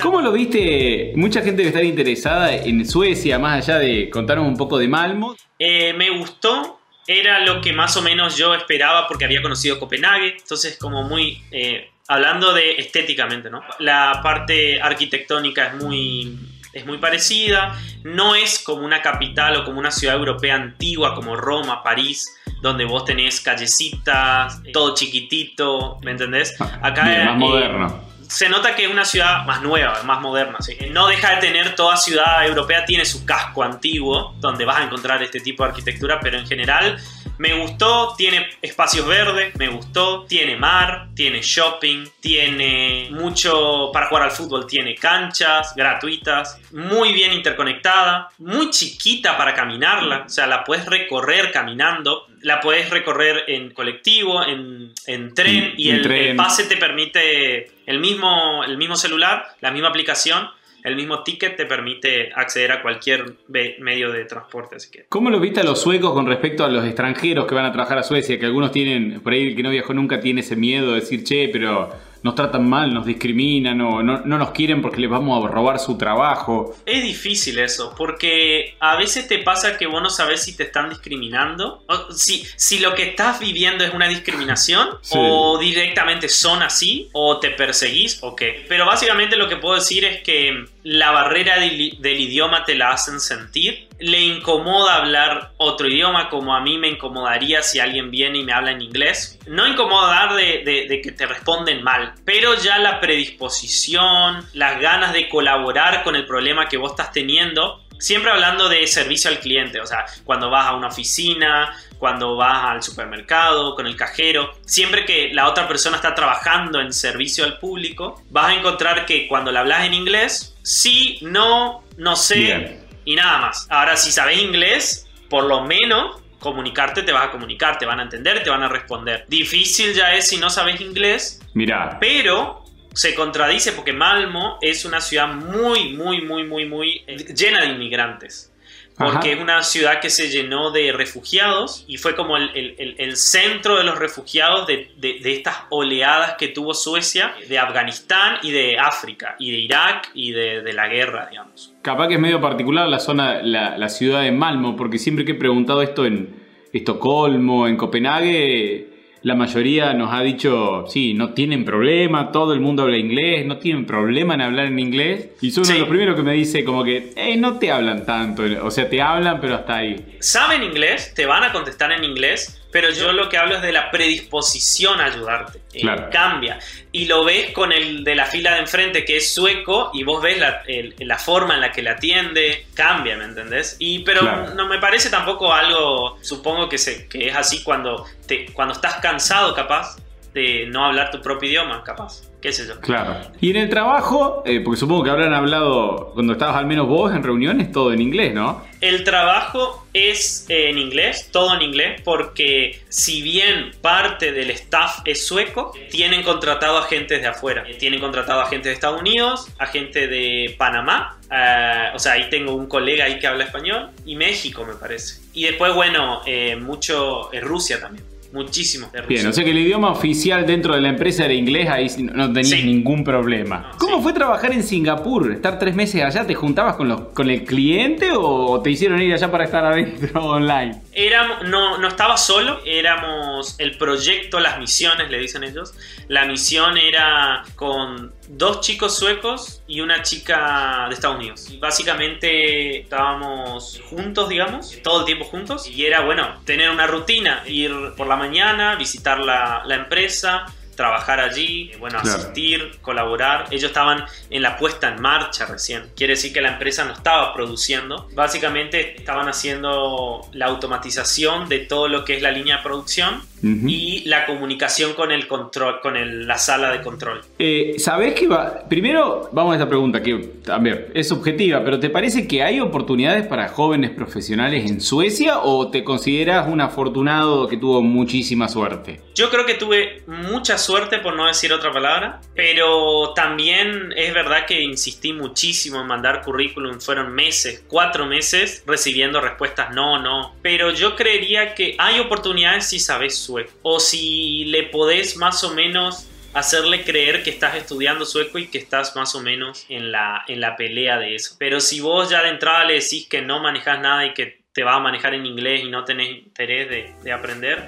¿Cómo 0.00 0.20
lo 0.20 0.30
viste? 0.30 1.14
Mucha 1.16 1.40
gente 1.40 1.62
que 1.62 1.68
está 1.68 1.82
interesada 1.82 2.54
en 2.54 2.86
Suecia, 2.86 3.38
más 3.38 3.66
allá 3.66 3.78
de 3.78 4.10
contarnos 4.10 4.46
un 4.46 4.56
poco 4.56 4.78
de 4.78 4.88
Malmo. 4.88 5.34
Eh, 5.58 5.92
me 5.94 6.10
gustó, 6.10 6.80
era 7.06 7.40
lo 7.40 7.60
que 7.60 7.72
más 7.72 7.96
o 7.96 8.02
menos 8.02 8.36
yo 8.36 8.54
esperaba 8.54 9.06
porque 9.08 9.24
había 9.24 9.42
conocido 9.42 9.78
Copenhague, 9.78 10.36
entonces 10.38 10.78
como 10.78 11.02
muy... 11.02 11.42
Eh, 11.50 11.90
hablando 12.08 12.52
de 12.52 12.76
estéticamente, 12.76 13.50
¿no? 13.50 13.62
La 13.80 14.20
parte 14.22 14.80
arquitectónica 14.80 15.66
es 15.66 15.74
muy, 15.82 16.38
es 16.72 16.86
muy 16.86 16.98
parecida, 16.98 17.76
no 18.04 18.36
es 18.36 18.60
como 18.60 18.84
una 18.84 19.02
capital 19.02 19.56
o 19.56 19.64
como 19.64 19.80
una 19.80 19.90
ciudad 19.90 20.14
europea 20.14 20.54
antigua 20.54 21.14
como 21.16 21.34
Roma, 21.36 21.82
París, 21.82 22.32
donde 22.62 22.84
vos 22.84 23.04
tenés 23.04 23.40
callecitas, 23.40 24.62
todo 24.72 24.94
chiquitito, 24.94 25.98
¿me 26.02 26.12
entendés? 26.12 26.54
Acá 26.82 27.04
más 27.24 27.36
moderno 27.36 28.05
se 28.28 28.48
nota 28.48 28.74
que 28.74 28.84
es 28.84 28.90
una 28.90 29.04
ciudad 29.04 29.44
más 29.44 29.62
nueva, 29.62 30.02
más 30.02 30.20
moderna. 30.20 30.58
No 30.90 31.06
deja 31.06 31.36
de 31.36 31.40
tener, 31.40 31.74
toda 31.74 31.96
ciudad 31.96 32.46
europea 32.46 32.84
tiene 32.84 33.04
su 33.04 33.24
casco 33.24 33.62
antiguo, 33.62 34.34
donde 34.38 34.64
vas 34.64 34.78
a 34.78 34.84
encontrar 34.84 35.22
este 35.22 35.40
tipo 35.40 35.62
de 35.62 35.70
arquitectura, 35.70 36.18
pero 36.20 36.38
en 36.38 36.46
general 36.46 36.98
me 37.38 37.52
gustó, 37.54 38.14
tiene 38.16 38.48
espacios 38.62 39.06
verdes, 39.06 39.54
me 39.56 39.68
gustó, 39.68 40.24
tiene 40.24 40.56
mar, 40.56 41.08
tiene 41.14 41.40
shopping, 41.42 42.06
tiene 42.20 43.08
mucho 43.10 43.90
para 43.92 44.06
jugar 44.06 44.24
al 44.24 44.30
fútbol, 44.30 44.66
tiene 44.66 44.94
canchas 44.94 45.74
gratuitas, 45.76 46.58
muy 46.72 47.12
bien 47.12 47.32
interconectada, 47.32 48.30
muy 48.38 48.70
chiquita 48.70 49.36
para 49.36 49.54
caminarla, 49.54 50.24
o 50.26 50.28
sea, 50.28 50.46
la 50.46 50.64
puedes 50.64 50.86
recorrer 50.86 51.52
caminando, 51.52 52.26
la 52.40 52.60
puedes 52.60 52.88
recorrer 52.88 53.44
en 53.48 53.70
colectivo, 53.74 54.42
en, 54.42 54.94
tren 55.34 55.74
y 55.76 55.90
el, 55.90 56.10
el, 56.10 56.36
pase 56.36 56.64
te 56.64 56.76
permite 56.76 57.75
el 57.86 58.00
mismo, 58.00 58.62
el 58.64 58.76
mismo 58.76 58.96
celular, 58.96 59.46
la 59.60 59.70
misma 59.70 59.88
aplicación 59.88 60.48
el 60.86 60.94
mismo 60.94 61.24
ticket 61.24 61.56
te 61.56 61.66
permite 61.66 62.30
acceder 62.32 62.70
a 62.70 62.80
cualquier 62.80 63.34
medio 63.48 64.12
de 64.12 64.24
transporte. 64.24 64.76
Así 64.76 64.88
que. 64.88 65.06
¿Cómo 65.08 65.30
lo 65.30 65.40
viste 65.40 65.58
a 65.58 65.64
los 65.64 65.80
suecos 65.80 66.12
con 66.12 66.26
respecto 66.26 66.64
a 66.64 66.68
los 66.68 66.84
extranjeros 66.84 67.44
que 67.46 67.56
van 67.56 67.64
a 67.64 67.72
trabajar 67.72 67.98
a 67.98 68.04
Suecia? 68.04 68.38
Que 68.38 68.46
algunos 68.46 68.70
tienen, 68.70 69.20
por 69.20 69.32
ahí 69.32 69.48
el 69.48 69.56
que 69.56 69.64
no 69.64 69.70
viajó 69.70 69.94
nunca 69.94 70.20
tiene 70.20 70.42
ese 70.42 70.54
miedo 70.54 70.90
de 70.90 71.00
decir, 71.00 71.24
che, 71.24 71.48
pero 71.52 71.90
nos 72.22 72.34
tratan 72.34 72.68
mal, 72.68 72.92
nos 72.92 73.06
discriminan 73.06 73.80
o 73.80 74.02
no, 74.02 74.18
nos 74.24 74.50
quieren 74.50 74.82
porque 74.82 75.00
les 75.00 75.10
vamos 75.10 75.44
a 75.44 75.48
robar 75.48 75.78
su 75.78 75.96
trabajo. 75.96 76.74
Es 76.84 77.02
difícil 77.02 77.58
eso, 77.58 77.94
porque 77.96 78.76
a 78.80 78.96
veces 78.96 79.28
te 79.28 79.38
pasa 79.38 79.76
que 79.76 79.86
vos 79.86 80.02
no 80.02 80.10
sabes 80.10 80.42
si 80.42 80.56
te 80.56 80.64
están 80.64 80.90
discriminando, 80.90 81.82
o 81.88 82.12
si, 82.12 82.46
si 82.56 82.78
lo 82.78 82.94
que 82.94 83.04
estás 83.04 83.40
viviendo 83.40 83.84
es 83.84 83.94
una 83.94 84.08
discriminación, 84.08 84.88
o 85.10 85.58
directamente 85.58 86.28
son 86.28 86.62
así, 86.62 87.08
o 87.12 87.38
te 87.38 87.50
perseguís, 87.50 88.18
o 88.22 88.34
qué. 88.34 88.64
Pero 88.68 88.86
básicamente 88.86 89.36
lo 89.36 89.48
que 89.48 89.56
puedo 89.56 89.74
decir 89.74 90.04
es 90.04 90.22
que 90.22 90.66
la 90.86 91.10
barrera 91.10 91.58
del, 91.58 91.80
idioma 91.80 92.64
te 92.64 92.76
la 92.76 92.92
hacen 92.92 93.18
sentir 93.18 93.88
le 93.98 94.20
incomoda 94.20 94.94
hablar 94.94 95.50
otro 95.56 95.88
idioma 95.88 96.28
como 96.28 96.54
a 96.54 96.60
mí 96.60 96.78
me 96.78 96.86
incomodaría 96.86 97.60
si 97.64 97.80
alguien 97.80 98.12
viene 98.12 98.38
y 98.38 98.44
me 98.44 98.52
habla 98.52 98.70
en 98.70 98.82
inglés. 98.82 99.36
No 99.48 99.66
incomodar 99.66 100.34
de, 100.34 101.00
que 101.02 101.10
te 101.10 101.26
responden 101.26 101.82
mal, 101.82 102.14
pero 102.24 102.54
ya 102.54 102.78
la 102.78 103.00
predisposición, 103.00 104.46
las 104.52 104.80
ganas 104.80 105.12
de 105.12 105.28
colaborar 105.28 106.04
con 106.04 106.14
el 106.14 106.24
problema 106.24 106.68
que 106.68 106.76
vos 106.76 106.92
estás 106.92 107.10
teniendo, 107.10 107.82
siempre 107.98 108.30
hablando 108.30 108.68
de 108.68 108.86
servicio 108.86 109.28
al 109.28 109.40
cliente, 109.40 109.80
o 109.80 109.86
sea, 109.86 110.04
cuando 110.24 110.50
vas 110.50 110.66
a 110.66 110.76
una 110.76 110.88
oficina, 110.88 111.74
cuando 111.98 112.36
vas 112.36 112.64
al 112.64 112.82
supermercado, 112.84 113.74
con 113.74 113.88
el 113.88 113.96
cajero, 113.96 114.52
siempre 114.66 115.04
que 115.04 115.30
la 115.32 115.48
otra 115.48 115.66
persona 115.66 115.96
está 115.96 116.14
trabajando 116.14 116.80
en 116.80 116.92
servicio 116.92 117.44
al 117.44 117.58
público, 117.58 118.22
vas 118.30 118.50
a 118.50 118.54
encontrar 118.54 119.04
que 119.04 119.26
cuando 119.26 119.50
le 119.50 119.58
hablas 119.58 119.86
en 119.86 119.94
inglés, 119.94 120.55
sí, 120.66 121.18
no, 121.22 121.84
no 121.96 122.16
sé 122.16 122.80
y 123.04 123.14
nada 123.14 123.38
más. 123.38 123.68
Ahora, 123.70 123.96
si 123.96 124.10
sabes 124.10 124.38
inglés, 124.38 125.06
por 125.30 125.44
lo 125.44 125.62
menos 125.62 126.20
comunicarte 126.40 127.02
te 127.02 127.12
vas 127.12 127.28
a 127.28 127.30
comunicar, 127.30 127.78
te 127.78 127.86
van 127.86 128.00
a 128.00 128.02
entender, 128.02 128.42
te 128.42 128.50
van 128.50 128.64
a 128.64 128.68
responder. 128.68 129.24
Difícil 129.28 129.94
ya 129.94 130.14
es 130.14 130.28
si 130.28 130.38
no 130.38 130.50
sabes 130.50 130.80
inglés. 130.80 131.40
Mira. 131.54 131.98
Pero 132.00 132.64
se 132.92 133.14
contradice 133.14 133.72
porque 133.72 133.92
Malmo 133.92 134.58
es 134.60 134.84
una 134.84 135.00
ciudad 135.00 135.28
muy, 135.28 135.92
muy, 135.92 136.22
muy, 136.22 136.42
muy, 136.42 136.66
muy 136.66 137.04
eh, 137.06 137.16
llena 137.32 137.60
de 137.60 137.68
inmigrantes 137.68 138.52
porque 138.98 139.32
es 139.32 139.40
una 139.40 139.62
ciudad 139.62 140.00
que 140.00 140.10
se 140.10 140.28
llenó 140.28 140.70
de 140.70 140.92
refugiados 140.92 141.84
y 141.86 141.98
fue 141.98 142.14
como 142.14 142.36
el, 142.36 143.16
centro 143.16 143.76
de 143.76 143.84
los 143.84 143.98
refugiados 143.98 144.66
de, 144.66 144.90
estas 145.24 145.56
oleadas 145.70 146.34
que 146.38 146.48
tuvo 146.48 146.74
Suecia 146.74 147.34
de 147.48 147.58
Afganistán 147.58 148.38
y 148.42 148.52
de 148.52 148.78
África 148.78 149.36
y 149.38 149.50
de 149.50 149.58
Irak 149.58 150.10
y 150.14 150.32
de, 150.32 150.72
la 150.72 150.88
guerra, 150.88 151.28
digamos. 151.30 151.74
Capaz 151.82 152.08
que 152.08 152.14
es 152.14 152.20
medio 152.20 152.40
particular 152.40 152.88
la 152.88 152.98
zona, 152.98 153.42
la, 153.42 153.78
la 153.78 153.88
ciudad 153.88 154.22
de 154.22 154.32
Malmo, 154.32 154.76
porque 154.76 154.98
siempre 154.98 155.24
que 155.24 155.32
he 155.32 155.36
preguntado 155.36 155.82
esto 155.82 156.04
en 156.04 156.44
Estocolmo, 156.72 157.66
en 157.66 157.76
Copenhague, 157.76 158.95
la 159.22 159.34
mayoría 159.34 159.92
nos 159.94 160.12
ha 160.12 160.22
dicho, 160.22 160.84
sí, 160.88 161.14
no 161.14 161.32
tienen 161.32 161.64
problema, 161.64 162.30
todo 162.30 162.52
el 162.52 162.60
mundo 162.60 162.82
habla 162.82 162.96
inglés, 162.96 163.46
no 163.46 163.58
tienen 163.58 163.86
problema 163.86 164.34
en 164.34 164.40
hablar 164.40 164.66
en 164.66 164.78
inglés. 164.78 165.30
Y 165.40 165.50
son 165.50 165.64
uno 165.64 165.72
de 165.74 165.80
los 165.80 165.88
primeros 165.88 166.16
que 166.16 166.22
me 166.22 166.34
dice 166.34 166.64
como 166.64 166.84
que, 166.84 167.12
eh, 167.16 167.36
no 167.36 167.58
te 167.58 167.72
hablan 167.72 168.06
tanto, 168.06 168.44
o 168.62 168.70
sea, 168.70 168.88
te 168.88 169.00
hablan, 169.02 169.40
pero 169.40 169.56
hasta 169.56 169.76
ahí. 169.76 170.16
Saben 170.20 170.62
inglés, 170.62 171.12
te 171.14 171.26
van 171.26 171.44
a 171.44 171.52
contestar 171.52 171.92
en 171.92 172.04
inglés, 172.04 172.62
pero 172.76 172.90
yo 172.90 173.10
lo 173.14 173.30
que 173.30 173.38
hablo 173.38 173.56
es 173.56 173.62
de 173.62 173.72
la 173.72 173.90
predisposición 173.90 175.00
a 175.00 175.06
ayudarte. 175.06 175.62
Eh, 175.72 175.86
cambia. 176.12 176.58
Y 176.92 177.06
lo 177.06 177.24
ves 177.24 177.52
con 177.52 177.72
el 177.72 178.04
de 178.04 178.14
la 178.14 178.26
fila 178.26 178.52
de 178.52 178.58
enfrente 178.58 179.02
que 179.06 179.16
es 179.16 179.32
sueco 179.32 179.90
y 179.94 180.04
vos 180.04 180.22
ves 180.22 180.38
la, 180.38 180.62
la 180.98 181.16
forma 181.16 181.54
en 181.54 181.62
la 181.62 181.72
que 181.72 181.80
le 181.80 181.88
atiende, 181.88 182.66
cambia, 182.74 183.16
¿me 183.16 183.24
entendés? 183.24 183.76
Y, 183.78 184.00
pero 184.00 184.52
no 184.54 184.68
me 184.68 184.78
parece 184.78 185.08
tampoco 185.08 185.54
algo, 185.54 186.18
supongo 186.20 186.68
que, 186.68 186.76
se, 186.76 187.08
que 187.08 187.28
es 187.28 187.34
así 187.34 187.62
cuando, 187.62 188.04
te, 188.26 188.52
cuando 188.52 188.74
estás 188.74 188.96
cansado 188.96 189.54
capaz 189.54 189.96
de 190.34 190.66
no 190.66 190.84
hablar 190.84 191.10
tu 191.10 191.22
propio 191.22 191.48
idioma, 191.48 191.82
capaz. 191.82 192.24
¿Qué 192.46 192.52
sé 192.52 192.64
yo? 192.64 192.80
Claro. 192.80 193.32
Y 193.40 193.50
en 193.50 193.56
el 193.56 193.68
trabajo, 193.68 194.44
eh, 194.46 194.60
porque 194.60 194.78
supongo 194.78 195.02
que 195.02 195.10
habrán 195.10 195.34
hablado 195.34 196.12
cuando 196.14 196.34
estabas 196.34 196.54
al 196.54 196.66
menos 196.66 196.86
vos 196.86 197.12
en 197.12 197.24
reuniones, 197.24 197.72
todo 197.72 197.92
en 197.92 198.00
inglés, 198.00 198.34
¿no? 198.34 198.64
El 198.80 199.02
trabajo 199.02 199.84
es 199.92 200.46
en 200.48 200.78
inglés, 200.78 201.30
todo 201.32 201.56
en 201.56 201.62
inglés, 201.62 202.00
porque 202.04 202.84
si 202.88 203.20
bien 203.20 203.72
parte 203.82 204.30
del 204.30 204.50
staff 204.52 205.00
es 205.06 205.26
sueco, 205.26 205.72
tienen 205.90 206.22
contratado 206.22 206.78
agentes 206.78 207.20
de 207.20 207.26
afuera. 207.26 207.64
Tienen 207.80 207.98
contratado 207.98 208.40
agentes 208.40 208.66
de 208.66 208.74
Estados 208.74 209.00
Unidos, 209.00 209.48
agente 209.58 210.06
de 210.06 210.54
Panamá, 210.56 211.18
eh, 211.28 211.90
o 211.96 211.98
sea, 211.98 212.12
ahí 212.12 212.30
tengo 212.30 212.54
un 212.54 212.68
colega 212.68 213.06
ahí 213.06 213.18
que 213.18 213.26
habla 213.26 213.42
español, 213.42 213.90
y 214.04 214.14
México 214.14 214.64
me 214.64 214.74
parece. 214.74 215.20
Y 215.32 215.46
después, 215.46 215.74
bueno, 215.74 216.22
eh, 216.26 216.54
mucho 216.54 217.28
Rusia 217.42 217.80
también. 217.80 218.04
Muchísimo. 218.36 218.90
Bien, 219.08 219.26
o 219.26 219.32
sea 219.32 219.42
que 219.42 219.50
el 219.50 219.58
idioma 219.58 219.90
oficial 219.90 220.44
dentro 220.44 220.74
de 220.74 220.82
la 220.82 220.90
empresa 220.90 221.24
era 221.24 221.32
inglés, 221.32 221.70
ahí 221.70 221.88
no 221.98 222.30
tenías 222.30 222.62
ningún 222.64 223.02
problema. 223.02 223.72
¿Cómo 223.78 224.02
fue 224.02 224.12
trabajar 224.12 224.52
en 224.52 224.62
Singapur? 224.62 225.32
¿Estar 225.32 225.58
tres 225.58 225.74
meses 225.74 226.02
allá? 226.02 226.26
¿Te 226.26 226.34
juntabas 226.34 226.76
con, 226.76 226.86
los, 226.86 227.00
con 227.14 227.30
el 227.30 227.44
cliente 227.44 228.10
o 228.14 228.60
te 228.60 228.70
hicieron 228.70 229.00
ir 229.00 229.14
allá 229.14 229.30
para 229.30 229.44
estar 229.44 229.64
adentro 229.64 230.22
online? 230.22 230.82
Éramos, 230.92 231.48
no, 231.48 231.78
no 231.78 231.88
estaba 231.88 232.18
solo, 232.18 232.60
éramos 232.66 233.54
el 233.58 233.78
proyecto, 233.78 234.38
las 234.38 234.58
misiones, 234.58 235.10
le 235.10 235.18
dicen 235.18 235.42
ellos. 235.42 235.72
La 236.08 236.26
misión 236.26 236.76
era 236.76 237.42
con 237.54 238.12
dos 238.28 238.60
chicos 238.60 238.96
suecos 238.96 239.62
y 239.66 239.80
una 239.80 240.02
chica 240.02 240.86
de 240.88 240.94
Estados 240.94 241.16
Unidos. 241.16 241.50
Y 241.50 241.58
básicamente 241.58 242.80
estábamos 242.80 243.80
juntos, 243.88 244.28
digamos, 244.28 244.76
todo 244.82 245.00
el 245.00 245.06
tiempo 245.06 245.24
juntos. 245.24 245.68
Y 245.68 245.86
era, 245.86 246.00
bueno, 246.00 246.40
tener 246.44 246.70
una 246.70 246.86
rutina, 246.86 247.42
ir 247.46 247.72
por 247.96 248.06
la 248.06 248.16
mañana, 248.16 248.76
visitar 248.76 249.18
la, 249.18 249.62
la 249.64 249.74
empresa, 249.76 250.46
trabajar 250.76 251.18
allí, 251.18 251.72
bueno, 251.80 251.98
asistir, 251.98 252.78
colaborar. 252.82 253.46
Ellos 253.50 253.70
estaban 253.70 254.04
en 254.30 254.42
la 254.42 254.56
puesta 254.56 254.88
en 254.88 255.00
marcha 255.00 255.46
recién. 255.46 255.90
Quiere 255.96 256.12
decir 256.12 256.32
que 256.32 256.40
la 256.40 256.50
empresa 256.50 256.84
no 256.84 256.92
estaba 256.92 257.34
produciendo. 257.34 258.08
Básicamente 258.12 258.96
estaban 258.96 259.28
haciendo 259.28 260.28
la 260.32 260.46
automatización 260.46 261.48
de 261.48 261.60
todo 261.60 261.88
lo 261.88 262.04
que 262.04 262.16
es 262.16 262.22
la 262.22 262.30
línea 262.30 262.58
de 262.58 262.62
producción 262.62 263.22
y 263.42 264.02
la 264.06 264.26
comunicación 264.26 264.94
con 264.94 265.12
el 265.12 265.28
control, 265.28 265.80
con 265.80 266.26
la 266.26 266.38
sala 266.38 266.72
de 266.72 266.82
control. 266.82 267.20
Eh, 267.38 267.74
¿Sabés 267.78 268.14
que 268.14 268.26
va? 268.26 268.66
Primero, 268.68 269.28
vamos 269.32 269.52
a 269.52 269.56
esta 269.56 269.68
pregunta 269.68 270.02
que 270.02 270.14
también 270.44 270.86
es 270.94 271.08
subjetiva, 271.08 271.62
pero 271.64 271.78
¿te 271.78 271.90
parece 271.90 272.26
que 272.26 272.42
hay 272.42 272.60
oportunidades 272.60 273.26
para 273.26 273.48
jóvenes 273.48 273.90
profesionales 273.90 274.70
en 274.70 274.80
Suecia 274.80 275.40
o 275.40 275.70
te 275.70 275.84
consideras 275.84 276.48
un 276.48 276.60
afortunado 276.60 277.46
que 277.48 277.56
tuvo 277.56 277.82
muchísima 277.82 278.48
suerte? 278.48 279.00
Yo 279.14 279.30
creo 279.30 279.46
que 279.46 279.54
tuve 279.54 280.02
mucha 280.06 280.58
suerte, 280.58 280.98
por 280.98 281.16
no 281.16 281.26
decir 281.26 281.52
otra 281.52 281.72
palabra, 281.72 282.20
pero 282.34 283.12
también 283.14 283.92
es 283.96 284.12
verdad 284.12 284.46
que 284.46 284.60
insistí 284.62 285.12
muchísimo 285.12 285.80
en 285.80 285.86
mandar 285.86 286.22
currículum. 286.22 286.80
Fueron 286.80 287.14
meses, 287.14 287.64
cuatro 287.66 288.06
meses, 288.06 288.62
recibiendo 288.66 289.20
respuestas 289.20 289.74
no, 289.74 289.98
no. 289.98 290.34
Pero 290.42 290.70
yo 290.70 290.96
creería 290.96 291.54
que 291.54 291.74
hay 291.78 292.00
oportunidades 292.00 292.66
si 292.66 292.78
sabes 292.78 293.16
sueco. 293.26 293.52
O 293.62 293.80
si 293.80 294.44
le 294.46 294.64
podés 294.64 295.16
más 295.16 295.42
o 295.44 295.52
menos 295.54 296.08
hacerle 296.32 296.84
creer 296.84 297.22
que 297.22 297.30
estás 297.30 297.54
estudiando 297.54 298.04
sueco 298.04 298.38
y 298.38 298.48
que 298.48 298.58
estás 298.58 298.94
más 298.94 299.14
o 299.14 299.20
menos 299.20 299.64
en 299.70 299.90
la, 299.90 300.22
en 300.28 300.40
la 300.40 300.56
pelea 300.56 300.98
de 300.98 301.14
eso. 301.14 301.34
Pero 301.38 301.60
si 301.60 301.80
vos 301.80 302.10
ya 302.10 302.22
de 302.22 302.28
entrada 302.28 302.64
le 302.64 302.74
decís 302.74 303.08
que 303.08 303.22
no 303.22 303.40
manejas 303.40 303.80
nada 303.80 304.04
y 304.04 304.12
que 304.12 304.40
te 304.52 304.62
va 304.62 304.74
a 304.74 304.80
manejar 304.80 305.14
en 305.14 305.24
inglés 305.24 305.62
y 305.64 305.70
no 305.70 305.84
tenés 305.84 306.10
interés 306.10 306.68
de, 306.68 306.94
de 307.02 307.12
aprender, 307.12 307.66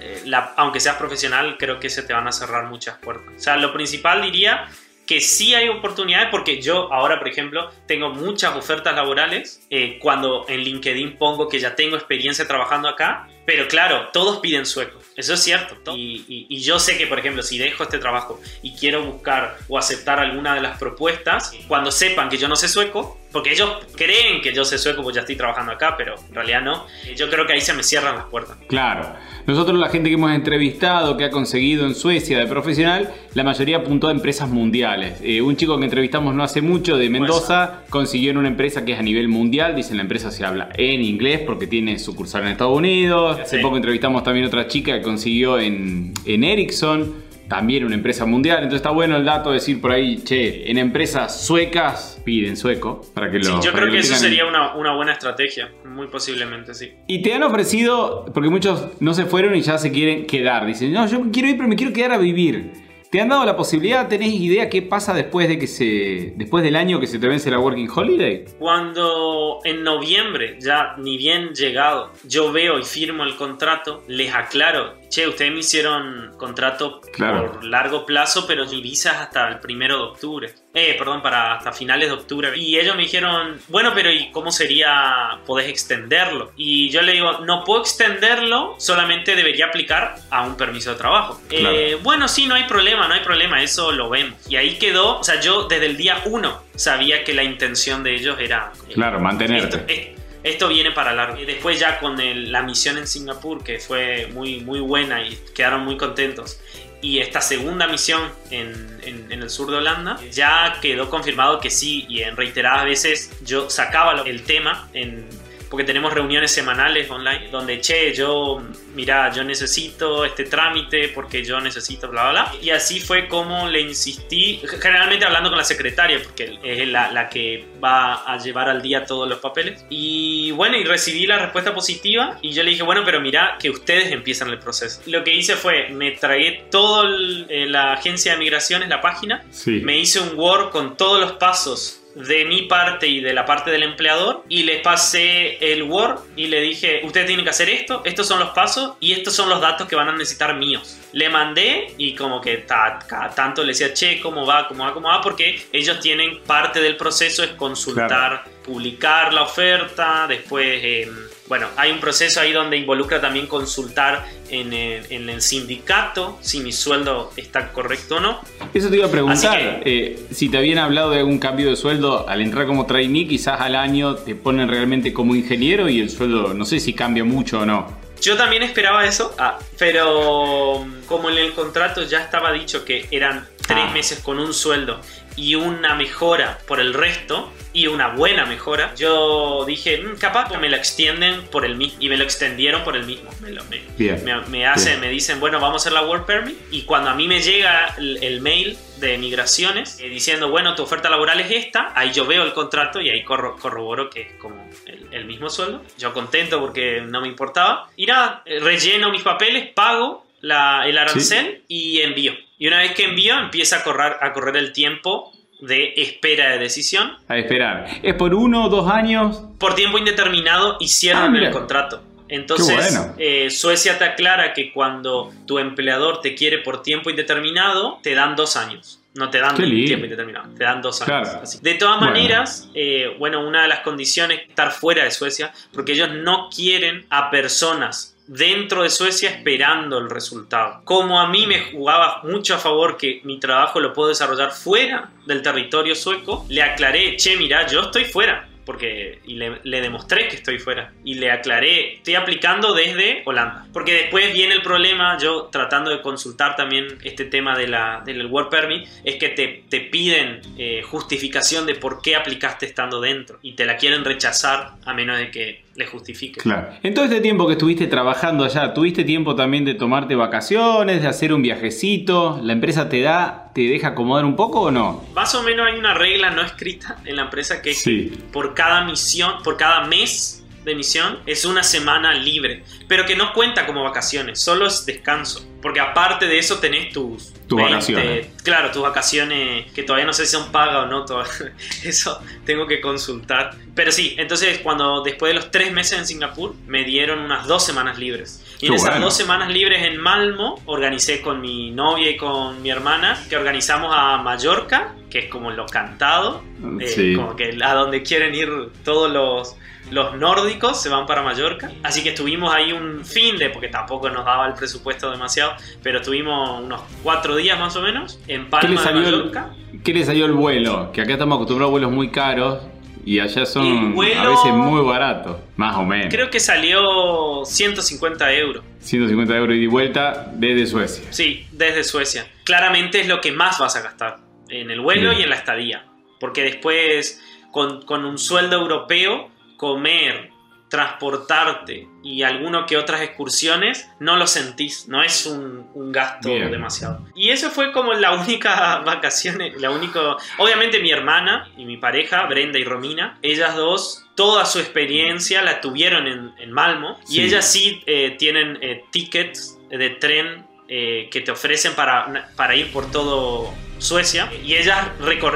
eh, 0.00 0.24
aunque 0.56 0.80
seas 0.80 0.96
profesional, 0.96 1.56
creo 1.58 1.78
que 1.78 1.88
se 1.88 2.02
te 2.02 2.12
van 2.12 2.26
a 2.26 2.32
cerrar 2.32 2.66
muchas 2.66 2.98
puertas. 2.98 3.32
O 3.36 3.40
sea, 3.40 3.56
lo 3.56 3.72
principal 3.72 4.22
diría 4.22 4.68
que 5.06 5.20
sí 5.20 5.54
hay 5.54 5.68
oportunidades 5.68 6.28
porque 6.30 6.62
yo 6.62 6.92
ahora, 6.92 7.18
por 7.18 7.28
ejemplo, 7.28 7.70
tengo 7.86 8.10
muchas 8.10 8.54
ofertas 8.56 8.94
laborales. 8.94 9.66
Eh, 9.68 9.98
cuando 10.00 10.46
en 10.48 10.60
LinkedIn 10.60 11.16
pongo 11.16 11.48
que 11.48 11.58
ya 11.58 11.74
tengo 11.74 11.96
experiencia 11.96 12.46
trabajando 12.46 12.88
acá, 12.88 13.28
pero 13.46 13.68
claro, 13.68 14.08
todos 14.12 14.38
piden 14.38 14.66
sueco. 14.66 14.98
Eso 15.16 15.34
es 15.34 15.42
cierto. 15.42 15.76
Y, 15.96 16.46
y, 16.48 16.60
yo 16.60 16.78
sé 16.78 16.96
que, 16.96 17.06
por 17.06 17.18
ejemplo, 17.18 17.42
si 17.42 17.58
dejo 17.58 17.82
este 17.82 17.98
trabajo 17.98 18.40
y 18.62 18.72
quiero 18.74 19.04
buscar 19.04 19.58
o 19.68 19.76
aceptar 19.76 20.18
alguna 20.18 20.54
de 20.54 20.60
las 20.60 20.78
propuestas, 20.78 21.52
cuando 21.68 21.90
sepan 21.90 22.28
que 22.28 22.38
yo 22.38 22.48
no 22.48 22.56
sé 22.56 22.68
sueco, 22.68 23.19
porque 23.32 23.52
ellos 23.52 23.70
creen 23.96 24.40
que 24.42 24.52
yo 24.52 24.64
sé 24.64 24.78
sueco 24.78 25.02
porque 25.02 25.16
ya 25.16 25.20
estoy 25.20 25.36
trabajando 25.36 25.72
acá, 25.72 25.94
pero 25.96 26.16
en 26.28 26.34
realidad 26.34 26.62
no. 26.62 26.86
Yo 27.16 27.30
creo 27.30 27.46
que 27.46 27.52
ahí 27.52 27.60
se 27.60 27.72
me 27.72 27.82
cierran 27.82 28.16
las 28.16 28.24
puertas. 28.26 28.56
Claro. 28.68 29.14
Nosotros 29.46 29.78
la 29.78 29.88
gente 29.88 30.08
que 30.08 30.14
hemos 30.14 30.32
entrevistado, 30.32 31.16
que 31.16 31.24
ha 31.24 31.30
conseguido 31.30 31.86
en 31.86 31.94
Suecia 31.94 32.38
de 32.38 32.46
profesional, 32.46 33.12
la 33.34 33.44
mayoría 33.44 33.78
apuntó 33.78 34.08
a 34.08 34.10
empresas 34.10 34.48
mundiales. 34.48 35.18
Eh, 35.22 35.40
un 35.40 35.56
chico 35.56 35.78
que 35.78 35.84
entrevistamos 35.84 36.34
no 36.34 36.42
hace 36.42 36.60
mucho 36.60 36.96
de 36.96 37.08
Mendoza 37.08 37.82
consiguió 37.88 38.30
en 38.30 38.38
una 38.38 38.48
empresa 38.48 38.84
que 38.84 38.92
es 38.92 38.98
a 38.98 39.02
nivel 39.02 39.28
mundial. 39.28 39.74
Dicen 39.74 39.96
la 39.96 40.02
empresa 40.02 40.30
se 40.30 40.44
habla 40.44 40.68
en 40.74 41.02
inglés 41.02 41.40
porque 41.46 41.66
tiene 41.66 41.98
sucursal 41.98 42.42
en 42.42 42.48
Estados 42.48 42.76
Unidos. 42.76 43.38
Hace 43.40 43.58
poco 43.58 43.76
entrevistamos 43.76 44.22
también 44.22 44.46
otra 44.46 44.66
chica 44.68 44.92
que 44.92 45.02
consiguió 45.02 45.58
en, 45.58 46.12
en 46.26 46.44
Ericsson 46.44 47.29
también 47.50 47.84
una 47.84 47.96
empresa 47.96 48.24
mundial. 48.24 48.58
Entonces 48.58 48.76
está 48.78 48.90
bueno 48.90 49.16
el 49.16 49.24
dato 49.24 49.50
de 49.50 49.56
decir 49.56 49.80
por 49.80 49.90
ahí, 49.90 50.22
che, 50.22 50.70
en 50.70 50.78
empresas 50.78 51.44
suecas 51.44 52.22
piden 52.24 52.56
sueco 52.56 53.02
para 53.12 53.30
que 53.30 53.38
lo 53.38 53.44
Sí, 53.44 53.52
yo 53.64 53.72
creo 53.72 53.90
que 53.90 53.98
eso 53.98 54.14
tengan. 54.14 54.20
sería 54.20 54.46
una, 54.46 54.74
una 54.76 54.94
buena 54.94 55.12
estrategia, 55.12 55.70
muy 55.84 56.06
posiblemente, 56.06 56.72
sí. 56.74 56.92
Y 57.08 57.20
te 57.22 57.34
han 57.34 57.42
ofrecido, 57.42 58.24
porque 58.32 58.48
muchos 58.48 58.88
no 59.00 59.12
se 59.14 59.26
fueron 59.26 59.56
y 59.56 59.62
ya 59.62 59.76
se 59.78 59.90
quieren 59.90 60.26
quedar. 60.26 60.64
Dicen, 60.64 60.92
no, 60.92 61.06
yo 61.08 61.20
quiero 61.32 61.48
ir, 61.48 61.56
pero 61.56 61.68
me 61.68 61.74
quiero 61.76 61.92
quedar 61.92 62.12
a 62.12 62.18
vivir. 62.18 62.88
¿Te 63.10 63.20
han 63.20 63.28
dado 63.28 63.44
la 63.44 63.56
posibilidad? 63.56 64.06
¿Tenés 64.06 64.32
idea 64.34 64.70
qué 64.70 64.82
pasa 64.82 65.12
después 65.12 65.48
de 65.48 65.58
que 65.58 65.66
se. 65.66 66.32
después 66.36 66.62
del 66.62 66.76
año 66.76 67.00
que 67.00 67.08
se 67.08 67.18
te 67.18 67.26
vence 67.26 67.50
la 67.50 67.58
Working 67.58 67.88
Holiday? 67.92 68.44
Cuando 68.56 69.58
en 69.64 69.82
noviembre, 69.82 70.56
ya 70.60 70.94
ni 70.96 71.18
bien 71.18 71.48
llegado, 71.52 72.12
yo 72.28 72.52
veo 72.52 72.78
y 72.78 72.84
firmo 72.84 73.24
el 73.24 73.34
contrato, 73.34 74.04
les 74.06 74.32
aclaro, 74.32 74.94
che, 75.10 75.26
ustedes 75.26 75.52
me 75.52 75.58
hicieron 75.58 76.32
contrato 76.38 77.00
Claro. 77.12 77.52
por 77.52 77.64
largo 77.64 78.06
plazo, 78.06 78.46
pero 78.46 78.64
mi 78.66 78.80
visa 78.80 79.10
es 79.10 79.16
hasta 79.18 79.48
el 79.48 79.58
primero 79.60 79.96
de 79.96 80.02
octubre. 80.04 80.54
Eh, 80.72 80.94
perdón, 80.96 81.20
para 81.20 81.54
hasta 81.56 81.72
finales 81.72 82.08
de 82.08 82.14
octubre. 82.14 82.52
Y 82.56 82.78
ellos 82.78 82.94
me 82.94 83.02
dijeron, 83.02 83.60
bueno, 83.68 83.90
pero 83.94 84.10
¿y 84.12 84.30
cómo 84.30 84.52
sería? 84.52 85.40
¿Podés 85.44 85.68
extenderlo? 85.68 86.52
Y 86.56 86.90
yo 86.90 87.02
le 87.02 87.12
digo, 87.12 87.38
no 87.40 87.64
puedo 87.64 87.80
extenderlo, 87.80 88.76
solamente 88.78 89.34
debería 89.34 89.66
aplicar 89.66 90.14
a 90.30 90.42
un 90.42 90.56
permiso 90.56 90.90
de 90.92 90.96
trabajo. 90.96 91.40
Claro. 91.48 91.74
Eh, 91.76 91.98
bueno, 92.02 92.28
sí, 92.28 92.46
no 92.46 92.54
hay 92.54 92.64
problema, 92.64 93.08
no 93.08 93.14
hay 93.14 93.20
problema, 93.20 93.60
eso 93.62 93.90
lo 93.92 94.08
vemos. 94.08 94.34
Y 94.48 94.56
ahí 94.56 94.78
quedó, 94.78 95.18
o 95.18 95.24
sea, 95.24 95.40
yo 95.40 95.64
desde 95.66 95.86
el 95.86 95.96
día 95.96 96.22
uno 96.26 96.62
sabía 96.76 97.24
que 97.24 97.34
la 97.34 97.42
intención 97.42 98.02
de 98.04 98.14
ellos 98.14 98.38
era... 98.38 98.72
eh, 98.88 98.92
Claro, 98.94 99.18
mantenerte. 99.20 99.76
esto, 99.76 99.92
eh, 99.92 100.16
esto 100.42 100.68
viene 100.68 100.90
para 100.92 101.12
largo. 101.12 101.38
Y 101.38 101.44
después 101.44 101.78
ya 101.78 101.98
con 101.98 102.16
la 102.52 102.62
misión 102.62 102.98
en 102.98 103.06
Singapur, 103.06 103.62
que 103.64 103.78
fue 103.78 104.28
muy, 104.32 104.60
muy 104.60 104.80
buena 104.80 105.22
y 105.22 105.38
quedaron 105.54 105.84
muy 105.84 105.96
contentos. 105.96 106.60
Y 107.02 107.18
esta 107.20 107.40
segunda 107.40 107.86
misión 107.86 108.20
en, 108.50 108.98
en- 109.02 109.32
el 109.42 109.48
sur 109.48 109.70
de 109.70 109.78
Holanda, 109.78 110.18
ya 110.30 110.78
quedó 110.82 111.08
confirmado 111.08 111.58
que 111.58 111.70
sí, 111.70 112.04
y 112.10 112.20
en 112.22 112.36
reiteradas 112.36 112.84
veces 112.84 113.30
yo 113.42 113.70
sacaba 113.70 114.20
el 114.26 114.42
tema 114.42 114.88
en... 114.92 115.26
Porque 115.70 115.84
tenemos 115.84 116.12
reuniones 116.12 116.50
semanales 116.50 117.08
online 117.10 117.48
donde, 117.48 117.80
che, 117.80 118.12
yo, 118.12 118.60
mira, 118.94 119.32
yo 119.32 119.44
necesito 119.44 120.24
este 120.24 120.44
trámite 120.44 121.08
porque 121.14 121.44
yo 121.44 121.60
necesito 121.60 122.08
bla, 122.08 122.30
bla, 122.32 122.42
bla. 122.50 122.54
Y 122.60 122.70
así 122.70 122.98
fue 122.98 123.28
como 123.28 123.68
le 123.68 123.80
insistí, 123.82 124.60
generalmente 124.80 125.24
hablando 125.24 125.48
con 125.48 125.56
la 125.58 125.64
secretaria, 125.64 126.20
porque 126.24 126.58
es 126.62 126.88
la, 126.88 127.12
la 127.12 127.28
que 127.28 127.66
va 127.82 128.24
a 128.24 128.36
llevar 128.38 128.68
al 128.68 128.82
día 128.82 129.04
todos 129.04 129.28
los 129.28 129.38
papeles. 129.38 129.84
Y 129.88 130.50
bueno, 130.50 130.76
y 130.76 130.82
recibí 130.82 131.24
la 131.26 131.38
respuesta 131.38 131.72
positiva 131.72 132.36
y 132.42 132.52
yo 132.52 132.64
le 132.64 132.70
dije, 132.70 132.82
bueno, 132.82 133.02
pero 133.04 133.20
mira 133.20 133.56
que 133.60 133.70
ustedes 133.70 134.10
empiezan 134.10 134.48
el 134.50 134.58
proceso. 134.58 135.00
Lo 135.06 135.22
que 135.22 135.32
hice 135.32 135.54
fue, 135.54 135.88
me 135.90 136.10
tragué 136.10 136.64
toda 136.70 137.08
la 137.08 137.92
agencia 137.92 138.32
de 138.32 138.38
migraciones, 138.38 138.88
la 138.88 139.00
página, 139.00 139.44
Sí. 139.50 139.80
me 139.84 139.96
hice 139.98 140.18
un 140.18 140.36
Word 140.36 140.70
con 140.70 140.96
todos 140.96 141.20
los 141.20 141.32
pasos 141.32 141.99
de 142.14 142.44
mi 142.44 142.62
parte 142.62 143.06
y 143.06 143.20
de 143.20 143.32
la 143.32 143.46
parte 143.46 143.70
del 143.70 143.82
empleador 143.84 144.44
y 144.48 144.64
les 144.64 144.80
pasé 144.82 145.56
el 145.72 145.84
Word 145.84 146.18
y 146.36 146.48
le 146.48 146.60
dije, 146.60 147.00
ustedes 147.04 147.26
tienen 147.26 147.44
que 147.44 147.50
hacer 147.50 147.68
esto, 147.68 148.02
estos 148.04 148.26
son 148.26 148.40
los 148.40 148.50
pasos 148.50 148.94
y 149.00 149.12
estos 149.12 149.34
son 149.34 149.48
los 149.48 149.60
datos 149.60 149.86
que 149.86 149.94
van 149.96 150.08
a 150.08 150.12
necesitar 150.12 150.54
míos. 150.56 150.98
Le 151.12 151.28
mandé 151.28 151.94
y 151.98 152.14
como 152.14 152.40
que 152.40 152.58
ta- 152.58 152.98
cada 153.08 153.30
tanto 153.34 153.62
le 153.62 153.68
decía, 153.68 153.94
che, 153.94 154.20
¿cómo 154.20 154.44
va? 154.44 154.66
¿Cómo 154.68 154.84
va? 154.84 154.92
¿Cómo 154.92 155.08
va? 155.08 155.20
Porque 155.20 155.62
ellos 155.72 156.00
tienen 156.00 156.40
parte 156.42 156.80
del 156.80 156.96
proceso 156.96 157.44
es 157.44 157.50
consultar, 157.50 158.08
Claro. 158.08 158.40
publicar 158.64 159.32
la 159.32 159.42
oferta, 159.42 160.26
después... 160.28 160.66
eh, 160.82 161.08
bueno, 161.50 161.66
hay 161.76 161.90
un 161.90 161.98
proceso 161.98 162.40
ahí 162.40 162.52
donde 162.52 162.76
involucra 162.76 163.20
también 163.20 163.48
consultar 163.48 164.24
en 164.50 164.72
el, 164.72 165.04
en 165.10 165.28
el 165.28 165.42
sindicato 165.42 166.38
si 166.40 166.60
mi 166.60 166.70
sueldo 166.70 167.32
está 167.36 167.72
correcto 167.72 168.16
o 168.16 168.20
no. 168.20 168.40
Eso 168.72 168.88
te 168.88 168.96
iba 168.98 169.06
a 169.06 169.10
preguntar. 169.10 169.82
Eh, 169.84 170.26
si 170.30 170.48
te 170.48 170.58
habían 170.58 170.78
hablado 170.78 171.10
de 171.10 171.18
algún 171.18 171.40
cambio 171.40 171.68
de 171.68 171.74
sueldo 171.74 172.28
al 172.28 172.40
entrar 172.40 172.66
como 172.68 172.86
trainee, 172.86 173.26
quizás 173.26 173.60
al 173.60 173.74
año 173.74 174.14
te 174.14 174.36
ponen 174.36 174.68
realmente 174.68 175.12
como 175.12 175.34
ingeniero 175.34 175.88
y 175.88 176.00
el 176.00 176.08
sueldo 176.08 176.54
no 176.54 176.64
sé 176.64 176.78
si 176.78 176.92
cambia 176.94 177.24
mucho 177.24 177.58
o 177.58 177.66
no. 177.66 177.98
Yo 178.22 178.36
también 178.36 178.62
esperaba 178.62 179.04
eso, 179.04 179.34
ah, 179.36 179.58
pero 179.76 180.84
mm, 180.84 181.06
como 181.06 181.30
en 181.30 181.38
el 181.38 181.52
contrato 181.52 182.04
ya 182.04 182.20
estaba 182.20 182.52
dicho 182.52 182.84
que 182.84 183.08
eran 183.10 183.48
tres 183.66 183.86
Ah. 183.88 183.92
meses 183.92 184.20
con 184.20 184.38
un 184.38 184.54
sueldo 184.54 185.00
y 185.36 185.54
una 185.54 185.94
mejora 185.94 186.58
por 186.66 186.80
el 186.80 186.94
resto 186.94 187.52
y 187.72 187.86
una 187.86 188.08
buena 188.08 188.46
mejora, 188.46 188.92
yo 188.96 189.64
dije, 189.64 189.98
"Mm, 189.98 190.16
capaz 190.18 190.50
que 190.50 190.58
me 190.58 190.68
lo 190.68 190.76
extienden 190.76 191.42
por 191.52 191.64
el 191.64 191.76
mismo 191.76 191.98
y 192.00 192.08
me 192.08 192.16
lo 192.16 192.24
extendieron 192.24 192.82
por 192.82 192.96
el 192.96 193.04
mismo. 193.04 193.30
Me, 193.40 193.50
lo- 193.52 193.62
me- 193.64 193.80
Bien. 193.96 194.22
me, 194.24 194.34
me 194.48 194.66
hacen, 194.66 194.94
Bien. 194.94 195.00
me 195.02 195.08
dicen, 195.08 195.38
bueno, 195.38 195.60
vamos 195.60 195.74
a 195.74 195.88
hacer 195.88 195.92
la 195.92 196.02
work 196.02 196.26
permit 196.26 196.56
y 196.72 196.82
cuando 196.82 197.10
a 197.10 197.14
mí 197.14 197.28
me 197.28 197.40
llega 197.40 197.94
el, 197.96 198.22
el 198.24 198.40
mail 198.40 198.76
de 198.98 199.16
migraciones 199.18 200.00
eh, 200.00 200.08
diciendo, 200.08 200.50
bueno, 200.50 200.74
tu 200.74 200.82
oferta 200.82 201.08
laboral 201.08 201.38
es 201.40 201.50
esta, 201.52 201.92
ahí 201.94 202.12
yo 202.12 202.26
veo 202.26 202.42
el 202.42 202.52
contrato 202.52 203.00
y 203.00 203.08
ahí 203.08 203.24
corro- 203.24 203.56
corroboro 203.58 204.10
que 204.10 204.22
es 204.22 204.32
como 204.34 204.68
el, 204.86 205.06
el 205.12 205.24
mismo 205.26 205.48
sueldo. 205.48 205.82
Yo 205.96 206.12
contento 206.12 206.58
porque 206.60 207.00
no 207.00 207.20
me 207.20 207.28
importaba. 207.28 207.88
Y 207.96 208.06
nada, 208.06 208.42
eh, 208.46 208.58
relleno 208.60 209.10
mis 209.10 209.22
papeles, 209.22 209.68
pago 209.72 210.26
la- 210.40 210.86
el 210.86 210.96
arancel 210.98 211.62
y 211.68 212.00
envío. 212.00 212.32
Y 212.58 212.66
una 212.66 212.78
vez 212.78 212.92
que 212.92 213.04
envío, 213.04 213.38
empieza 213.38 213.76
a 213.78 213.82
correr, 213.84 214.16
a 214.20 214.32
correr 214.32 214.56
el 214.56 214.72
tiempo 214.72 215.32
de 215.60 215.92
espera 215.96 216.50
de 216.52 216.58
decisión. 216.58 217.12
A 217.28 217.36
esperar. 217.38 217.86
¿Es 218.02 218.14
por 218.14 218.34
uno 218.34 218.64
o 218.66 218.68
dos 218.68 218.90
años? 218.90 219.42
Por 219.58 219.74
tiempo 219.74 219.98
indeterminado 219.98 220.76
y 220.80 220.86
Ah, 220.86 220.88
cierran 220.88 221.32
mira. 221.32 221.48
el 221.48 221.52
contrato. 221.52 222.02
Entonces, 222.28 222.76
bueno. 222.94 223.14
eh, 223.18 223.50
Suecia 223.50 223.98
te 223.98 224.04
aclara 224.04 224.52
que 224.54 224.72
cuando 224.72 225.32
tu 225.46 225.58
empleador 225.58 226.20
te 226.20 226.34
quiere 226.36 226.58
por 226.58 226.82
tiempo 226.82 227.10
indeterminado, 227.10 227.98
te 228.02 228.14
dan 228.14 228.36
dos 228.36 228.56
años. 228.56 228.98
No 229.14 229.28
te 229.30 229.38
dan 229.40 229.56
tiempo 229.56 230.04
indeterminado, 230.04 230.54
te 230.56 230.62
dan 230.62 230.80
dos 230.80 231.02
años. 231.02 231.28
Claro. 231.28 231.40
Así. 231.42 231.58
De 231.60 231.74
todas 231.74 231.98
Bueno. 231.98 232.12
maneras, 232.14 232.70
eh, 232.74 233.16
bueno, 233.18 233.44
una 233.44 233.62
de 233.62 233.68
las 233.68 233.80
condiciones 233.80 234.42
es 234.42 234.48
estar 234.50 234.70
fuera 234.70 235.02
de 235.02 235.10
Suecia, 235.10 235.52
porque 235.72 235.92
ellos 235.92 236.10
no 236.14 236.48
quieren 236.54 237.04
a 237.10 237.28
personas 237.32 238.09
dentro 238.30 238.84
de 238.84 238.90
Suecia 238.90 239.28
esperando 239.30 239.98
el 239.98 240.08
resultado. 240.08 240.82
Como 240.84 241.20
a 241.20 241.28
mí 241.28 241.46
me 241.48 241.72
jugaba 241.72 242.22
mucho 242.22 242.54
a 242.54 242.58
favor 242.58 242.96
que 242.96 243.20
mi 243.24 243.40
trabajo 243.40 243.80
lo 243.80 243.92
puedo 243.92 244.08
desarrollar 244.08 244.52
fuera 244.52 245.10
del 245.26 245.42
territorio 245.42 245.96
sueco, 245.96 246.46
le 246.48 246.62
aclaré, 246.62 247.16
che, 247.16 247.36
mira, 247.36 247.66
yo 247.66 247.80
estoy 247.82 248.04
fuera. 248.04 248.46
Porque, 248.64 249.18
y 249.24 249.34
le, 249.34 249.58
le 249.64 249.80
demostré 249.80 250.28
que 250.28 250.36
estoy 250.36 250.60
fuera. 250.60 250.92
Y 251.02 251.14
le 251.14 251.32
aclaré, 251.32 251.94
estoy 251.94 252.14
aplicando 252.14 252.72
desde 252.72 253.22
Holanda. 253.24 253.66
Porque 253.72 253.94
después 253.94 254.32
viene 254.32 254.54
el 254.54 254.62
problema, 254.62 255.18
yo 255.18 255.48
tratando 255.50 255.90
de 255.90 256.00
consultar 256.00 256.54
también 256.54 256.86
este 257.02 257.24
tema 257.24 257.58
de 257.58 257.66
la, 257.66 258.02
del 258.04 258.26
Work 258.26 258.48
Permit, 258.48 258.86
es 259.02 259.16
que 259.16 259.30
te, 259.30 259.64
te 259.68 259.80
piden 259.80 260.40
eh, 260.56 260.82
justificación 260.82 261.66
de 261.66 261.74
por 261.74 262.00
qué 262.00 262.14
aplicaste 262.14 262.66
estando 262.66 263.00
dentro. 263.00 263.40
Y 263.42 263.54
te 263.54 263.64
la 263.64 263.76
quieren 263.76 264.04
rechazar 264.04 264.74
a 264.84 264.94
menos 264.94 265.18
de 265.18 265.32
que 265.32 265.64
le 265.76 265.86
justifique. 265.86 266.40
Claro. 266.40 266.68
En 266.82 266.94
todo 266.94 267.04
este 267.04 267.20
tiempo 267.20 267.46
que 267.46 267.52
estuviste 267.52 267.86
trabajando 267.86 268.44
allá, 268.44 268.74
¿tuviste 268.74 269.04
tiempo 269.04 269.34
también 269.34 269.64
de 269.64 269.74
tomarte 269.74 270.14
vacaciones, 270.14 271.00
de 271.02 271.08
hacer 271.08 271.32
un 271.32 271.42
viajecito? 271.42 272.40
¿La 272.42 272.52
empresa 272.52 272.88
te 272.88 273.00
da, 273.00 273.50
te 273.54 273.62
deja 273.62 273.88
acomodar 273.88 274.24
un 274.24 274.36
poco 274.36 274.60
o 274.62 274.70
no? 274.70 275.04
Más 275.14 275.34
o 275.34 275.42
menos 275.42 275.66
hay 275.66 275.78
una 275.78 275.94
regla 275.94 276.30
no 276.30 276.42
escrita 276.42 276.98
en 277.04 277.16
la 277.16 277.22
empresa 277.22 277.62
que 277.62 277.70
es 277.70 277.78
Sí. 277.82 278.12
por 278.32 278.54
cada 278.54 278.84
misión, 278.84 279.34
por 279.44 279.56
cada 279.56 279.86
mes 279.86 280.39
de 280.64 280.74
misión, 280.74 281.18
es 281.26 281.44
una 281.44 281.62
semana 281.62 282.14
libre. 282.14 282.64
Pero 282.88 283.06
que 283.06 283.16
no 283.16 283.32
cuenta 283.32 283.66
como 283.66 283.82
vacaciones, 283.82 284.40
solo 284.40 284.66
es 284.66 284.84
descanso. 284.86 285.46
Porque 285.62 285.80
aparte 285.80 286.26
de 286.26 286.38
eso 286.38 286.58
tenés 286.58 286.92
tus... 286.92 287.32
Tus 287.46 287.60
vacaciones. 287.60 288.26
Claro, 288.44 288.70
tus 288.70 288.82
vacaciones 288.82 289.70
que 289.72 289.82
todavía 289.82 290.06
no 290.06 290.12
sé 290.12 290.24
si 290.24 290.32
son 290.32 290.52
pagas 290.52 290.84
o 290.84 290.86
no. 290.86 291.04
todavía- 291.04 291.52
Eso 291.84 292.20
tengo 292.44 292.66
que 292.66 292.80
consultar. 292.80 293.56
Pero 293.74 293.90
sí, 293.92 294.14
entonces 294.18 294.58
cuando 294.60 295.02
después 295.02 295.30
de 295.30 295.34
los 295.34 295.50
tres 295.50 295.72
meses 295.72 295.98
en 295.98 296.06
Singapur, 296.06 296.54
me 296.66 296.84
dieron 296.84 297.18
unas 297.20 297.46
dos 297.46 297.64
semanas 297.64 297.98
libres. 297.98 298.44
Y 298.60 298.66
en 298.66 298.74
esas 298.74 298.90
bueno. 298.90 299.06
dos 299.06 299.16
semanas 299.16 299.50
libres 299.50 299.82
en 299.82 299.98
Malmo, 299.98 300.60
organicé 300.66 301.22
con 301.22 301.40
mi 301.40 301.70
novia 301.70 302.10
y 302.10 302.16
con 302.16 302.60
mi 302.62 302.70
hermana, 302.70 303.18
que 303.28 303.36
organizamos 303.36 303.90
a 303.94 304.18
Mallorca, 304.18 304.94
que 305.08 305.20
es 305.20 305.26
como 305.26 305.50
lo 305.50 305.66
cantado, 305.66 306.42
eh, 306.78 307.14
como 307.16 307.36
que 307.36 307.56
a 307.62 307.74
donde 307.74 308.02
quieren 308.02 308.34
ir 308.34 308.48
todos 308.84 309.10
los, 309.10 309.56
los 309.90 310.14
nórdicos 310.16 310.80
se 310.80 310.88
van 310.90 311.06
para 311.06 311.22
Mallorca. 311.22 311.70
Así 311.82 312.02
que 312.02 312.10
estuvimos 312.10 312.52
ahí 312.54 312.72
un 312.72 313.04
fin 313.04 313.38
de, 313.38 313.48
porque 313.48 313.68
tampoco 313.68 314.10
nos 314.10 314.24
daba 314.26 314.46
el 314.46 314.54
presupuesto 314.54 315.10
demasiado, 315.10 315.52
pero 315.82 316.00
estuvimos 316.00 316.60
unos 316.60 316.82
cuatro 317.02 317.36
días 317.36 317.58
más 317.58 317.74
o 317.76 317.82
menos 317.82 318.20
en 318.28 318.44
¿Qué 318.44 318.50
Palma 318.50 318.84
de 318.84 318.92
Mallorca. 318.92 319.50
el, 319.72 319.82
¿Qué 319.82 319.94
le 319.94 320.04
salió 320.04 320.26
el 320.26 320.32
vuelo? 320.32 320.92
Que 320.92 321.00
acá 321.00 321.12
estamos 321.12 321.36
acostumbrados 321.36 321.70
a 321.70 321.72
vuelos 321.72 321.92
muy 321.92 322.10
caros 322.10 322.58
y 323.04 323.18
allá 323.20 323.46
son 323.46 323.94
vuelo- 323.94 324.20
a 324.20 324.28
veces 324.30 324.52
muy 324.52 324.82
baratos, 324.82 325.36
más 325.56 325.76
o 325.76 325.84
menos. 325.84 326.08
Creo 326.12 326.30
que 326.30 326.40
salió 326.40 327.44
150 327.44 328.32
euros. 328.34 328.64
150 328.80 329.36
euros 329.36 329.56
y 329.56 329.60
de 329.60 329.66
vuelta 329.68 330.30
desde 330.34 330.66
Suecia. 330.66 331.04
Sí, 331.10 331.46
desde 331.52 331.84
Suecia. 331.84 332.26
Claramente 332.44 333.00
es 333.00 333.08
lo 333.08 333.20
que 333.20 333.32
más 333.32 333.58
vas 333.58 333.76
a 333.76 333.82
gastar 333.82 334.18
en 334.48 334.70
el 334.70 334.80
vuelo 334.80 335.12
y 335.12 335.22
en 335.22 335.30
la 335.30 335.36
estadía. 335.36 335.86
Porque 336.18 336.42
después, 336.42 337.22
con, 337.50 337.82
con 337.82 338.04
un 338.04 338.18
sueldo 338.18 338.56
europeo, 338.60 339.30
comer 339.56 340.30
transportarte 340.70 341.88
y 342.02 342.22
alguno 342.22 342.64
que 342.64 342.76
otras 342.76 343.02
excursiones, 343.02 343.88
no 343.98 344.16
lo 344.16 344.26
sentís, 344.26 344.88
no 344.88 345.02
es 345.02 345.26
un, 345.26 345.68
un 345.74 345.92
gasto 345.92 346.28
Bien. 346.28 346.50
demasiado. 346.50 347.06
Y 347.14 347.30
eso 347.30 347.50
fue 347.50 347.72
como 347.72 347.92
la 347.92 348.12
única 348.14 348.78
vacaciones, 348.86 349.60
la 349.60 349.70
única... 349.70 350.16
Obviamente 350.38 350.80
mi 350.80 350.90
hermana 350.90 351.48
y 351.56 351.64
mi 351.64 351.76
pareja, 351.76 352.24
Brenda 352.26 352.58
y 352.58 352.64
Romina, 352.64 353.18
ellas 353.22 353.56
dos, 353.56 354.06
toda 354.14 354.44
su 354.46 354.58
experiencia 354.60 355.42
la 355.42 355.60
tuvieron 355.60 356.06
en, 356.06 356.32
en 356.38 356.52
Malmo 356.52 356.98
Sí. 357.04 357.20
y 357.20 357.24
ellas 357.24 357.50
sí 357.50 357.82
eh, 357.86 358.16
tienen 358.18 358.58
eh, 358.62 358.84
tickets 358.90 359.58
de 359.70 359.90
tren 359.90 360.46
eh, 360.68 361.08
que 361.10 361.20
te 361.20 361.32
ofrecen 361.32 361.74
para, 361.74 362.30
para 362.36 362.54
ir 362.54 362.72
por 362.72 362.90
todo 362.90 363.52
Suecia 363.80 364.30
y 364.44 364.54
ellas, 364.54 364.88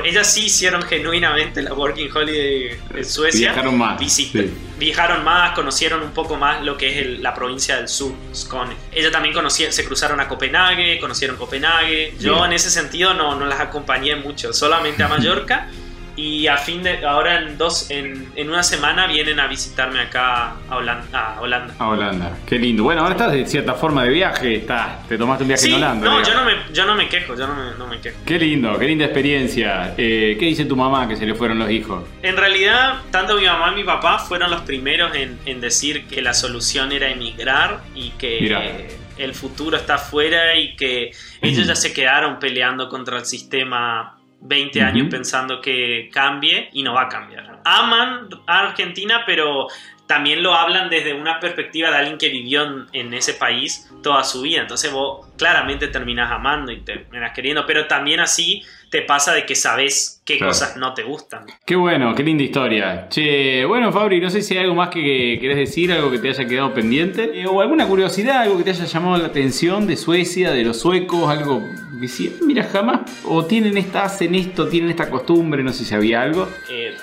ellas 0.05 0.33
sí 0.33 0.45
hicieron 0.47 0.83
genuinamente 0.83 1.63
la 1.63 1.73
Working 1.73 2.11
Holiday 2.15 2.79
de 2.95 3.05
Suecia. 3.05 3.53
Viajaron 3.53 3.79
más, 3.79 3.99
Visit- 4.01 4.33
sí. 4.33 4.51
Viajaron 4.79 5.25
más, 5.25 5.53
conocieron 5.55 6.03
un 6.03 6.11
poco 6.13 6.37
más 6.37 6.63
lo 6.63 6.77
que 6.77 6.91
es 6.91 6.97
el- 6.99 7.23
la 7.23 7.33
provincia 7.33 7.77
del 7.77 7.89
sur, 7.89 8.13
Skåne. 8.35 8.75
Ella 8.93 9.11
también 9.11 9.33
conocía, 9.35 9.73
se 9.73 9.85
cruzaron 9.85 10.21
a 10.21 10.29
Copenhague, 10.29 10.99
conocieron 11.01 11.37
Copenhague. 11.37 12.15
Yo 12.21 12.35
Bien. 12.35 12.45
en 12.47 12.53
ese 12.53 12.71
sentido 12.71 13.15
no, 13.15 13.35
no 13.39 13.47
las 13.47 13.61
acompañé 13.61 14.15
mucho, 14.17 14.53
solamente 14.53 15.03
a 15.03 15.09
Mallorca. 15.09 15.69
Y 16.17 16.47
a 16.47 16.57
fin 16.57 16.83
de 16.85 17.05
ahora 17.05 17.41
en 17.41 17.59
dos 17.59 17.91
en, 17.91 18.29
en 18.37 18.49
una 18.49 18.63
semana 18.63 19.07
vienen 19.09 19.41
a 19.41 19.49
visitarme 19.49 20.01
acá 20.01 20.53
a 20.71 20.77
Holanda. 20.77 21.35
A 21.35 21.41
Holanda. 21.41 21.75
A 21.79 21.89
Holanda. 21.89 22.39
Qué 22.47 22.57
lindo. 22.59 22.85
Bueno, 22.85 23.01
ahora 23.03 23.15
estás 23.15 23.33
de 23.33 23.45
cierta 23.47 23.75
forma 23.75 24.05
de 24.05 24.11
viaje. 24.11 24.55
Estás, 24.57 25.09
te 25.09 25.19
tomaste 25.19 25.43
un 25.43 25.49
viaje 25.49 25.63
Sí, 25.65 25.71
en 25.71 25.77
Holanda. 25.77 26.05
no, 26.07 26.19
digamos. 26.19 26.29
yo 26.29 26.35
no, 26.35 26.45
me, 26.45 26.73
yo 26.73 26.85
no 26.87 26.95
me 26.95 27.09
quejo, 27.09 27.35
yo 27.37 27.47
no 27.49 27.55
me, 27.57 27.77
no 27.77 27.87
me 27.89 28.01
quejo. 28.01 28.17
Qué 28.25 28.39
lindo, 28.39 28.79
qué 28.79 28.87
linda 28.87 29.07
experiencia. 29.07 29.95
Eh, 29.99 30.37
¿Qué 30.39 30.47
dice 30.47 30.65
tu 30.67 30.77
mamá 30.77 31.09
que 31.09 31.17
se 31.17 31.27
le 31.27 31.35
fueron 31.35 31.59
los 31.59 31.71
hijos? 31.71 32.05
En 32.23 32.37
realidad, 32.37 33.01
tanto 33.11 33.37
mi 33.37 33.47
mamá 33.47 33.73
y 33.73 33.77
mi 33.77 33.85
papá 33.85 34.21
fueron 34.21 34.51
los 34.53 34.61
primeros 34.63 35.15
en, 35.17 35.39
en 35.47 35.61
decir 35.61 36.07
que 36.07 36.23
la 36.23 36.33
solución 36.35 36.93
era 36.93 37.09
emigrar 37.11 37.81
y 37.95 38.11
que 38.11 38.39
eh, 38.47 38.97
el 39.19 39.35
futuro 39.35 39.77
está 39.77 39.95
afuera 39.97 40.57
y 40.57 40.77
que 40.77 41.11
ellos 41.43 41.67
ya 41.67 41.75
se 41.75 41.93
quedaron 41.93 42.39
peleando 42.39 42.89
contra 42.89 43.19
el 43.19 43.25
sistema 43.27 44.17
20 44.45 44.79
Ujú. 44.79 44.89
años 44.89 45.09
pensando 45.11 45.61
que 45.61 46.11
cambie 46.13 46.69
y 46.73 46.83
no 46.83 46.95
va 46.95 47.03
a 47.03 47.09
cambiar. 47.09 47.61
Aman 47.65 48.29
a 48.47 48.61
Argentina, 48.61 49.25
pero 49.27 49.69
también 50.07 50.43
lo 50.43 50.55
hablan 50.55 50.91
desde 50.91 51.15
una 51.15 51.41
perspectiva 51.41 51.91
de 51.91 51.97
alguien 51.97 52.19
que 52.19 52.29
vivió 52.29 52.63
en, 52.63 52.87
en 52.93 53.15
ese 53.15 53.35
país 53.35 53.91
toda 54.03 54.23
su 54.23 54.43
vida. 54.43 54.61
Entonces 54.61 54.93
vos 54.93 55.27
claramente 55.39 55.89
terminás 55.89 56.31
amando 56.31 56.73
y 56.73 56.81
terminás 56.81 57.33
queriendo, 57.33 57.65
pero 57.67 57.87
también 57.87 58.21
así 58.21 58.63
te 58.95 59.03
pasa 59.03 59.35
de 59.35 59.45
que 59.45 59.57
sabes 59.57 60.23
qué 60.25 60.39
Claro. 60.39 60.53
cosas 60.53 60.77
no 60.77 60.95
te 60.95 61.03
gustan. 61.03 61.47
Qué 61.67 61.75
bueno, 61.75 62.15
qué 62.15 62.23
linda 62.23 62.45
historia. 62.45 63.09
Che, 63.09 63.65
bueno, 63.65 63.91
Fabri, 63.91 64.21
no 64.21 64.31
sé 64.31 64.41
si 64.41 64.55
hay 64.57 64.63
algo 64.63 64.77
más 64.77 64.89
que 64.91 65.37
querés 65.41 65.57
decir, 65.57 65.91
algo 65.91 66.13
que 66.13 66.21
te 66.21 66.29
haya 66.29 66.47
quedado 66.47 66.73
pendiente, 66.73 67.41
eh, 67.41 67.47
o 67.49 67.61
alguna 67.61 67.89
curiosidad, 67.89 68.43
algo 68.43 68.57
que 68.57 68.63
te 68.63 68.71
haya 68.71 68.85
llamado 68.85 69.17
la 69.17 69.27
atención 69.27 69.89
de 69.89 69.97
Suecia, 69.97 70.53
de 70.53 70.63
los 70.63 70.79
suecos, 70.79 71.29
algo 71.29 71.61
que 72.01 72.07
sí, 72.07 72.37
mira, 72.43 72.63
jamás, 72.73 73.01
o 73.25 73.45
tienen 73.47 73.77
esta, 73.79 74.05
hacen 74.05 74.37
esto, 74.37 74.69
tienen 74.69 74.91
esta 74.91 75.11
costumbre, 75.11 75.65
no 75.65 75.73
sé 75.73 75.85
si 75.85 75.93
había 75.93 76.23
algo. 76.23 76.49
Eh, 76.71 76.95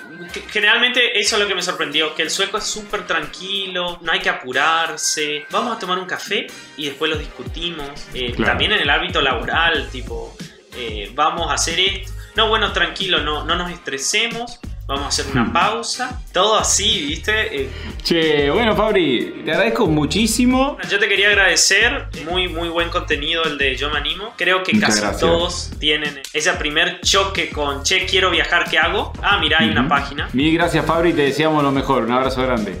generalmente 0.50 1.18
eso 1.20 1.36
es 1.36 1.42
lo 1.42 1.46
que 1.48 1.54
me 1.54 1.62
sorprendió, 1.62 2.14
que 2.14 2.22
el 2.22 2.30
sueco 2.30 2.56
es 2.56 2.64
súper 2.64 3.06
tranquilo, 3.06 3.98
no 4.00 4.12
hay 4.12 4.20
que 4.20 4.30
apurarse, 4.30 5.44
vamos 5.50 5.76
a 5.76 5.78
tomar 5.78 5.98
un 5.98 6.06
café 6.06 6.46
y 6.78 6.86
después 6.86 7.10
lo 7.10 7.18
discutimos. 7.18 7.88
Eh, 8.14 8.32
Claro. 8.34 8.52
También 8.52 8.72
en 8.72 8.80
el 8.80 8.88
ámbito 8.90 9.20
laboral, 9.20 9.88
tipo, 9.90 10.34
eh, 10.76 11.10
vamos 11.14 11.50
a 11.50 11.54
hacer 11.54 11.78
esto. 11.80 12.12
No, 12.34 12.48
bueno, 12.48 12.72
tranquilo, 12.72 13.20
no, 13.20 13.44
no 13.44 13.56
nos 13.56 13.70
estresemos, 13.70 14.58
vamos 14.86 15.04
a 15.04 15.08
hacer 15.08 15.26
una 15.32 15.44
Hmm. 15.44 15.52
pausa. 15.52 16.22
Todo 16.32 16.56
así, 16.58 17.06
¿viste? 17.08 17.62
Eh, 17.64 17.68
Che, 18.02 18.50
bueno, 18.50 18.74
Fabri, 18.74 19.42
te 19.44 19.52
agradezco 19.52 19.86
muchísimo. 19.86 20.78
yo 20.88 20.98
te 20.98 21.08
quería 21.08 21.28
agradecer, 21.28 22.06
muy 22.24 22.48
muy 22.48 22.70
buen 22.70 22.88
contenido 22.88 23.44
el 23.44 23.58
de 23.58 23.76
Yo 23.76 23.90
Me 23.90 23.98
Animo. 23.98 24.32
Creo 24.38 24.62
que 24.62 24.72
Muchas 24.72 24.88
casi 24.90 25.00
gracias. 25.02 25.20
todos 25.20 25.70
tienen 25.78 26.20
ese 26.32 26.52
primer 26.54 27.02
choque 27.02 27.50
con, 27.50 27.82
che, 27.82 28.06
quiero 28.06 28.30
viajar, 28.30 28.64
¿qué 28.70 28.78
hago? 28.78 29.12
Ah, 29.22 29.36
mira, 29.38 29.58
hay 29.60 29.68
una 29.68 29.86
página. 29.86 30.30
Mil 30.32 30.54
gracias, 30.54 30.86
Fabri, 30.86 31.12
te 31.12 31.22
deseamos 31.22 31.62
lo 31.62 31.70
mejor. 31.70 32.04
Un 32.04 32.12
abrazo 32.12 32.40
grande. 32.42 32.80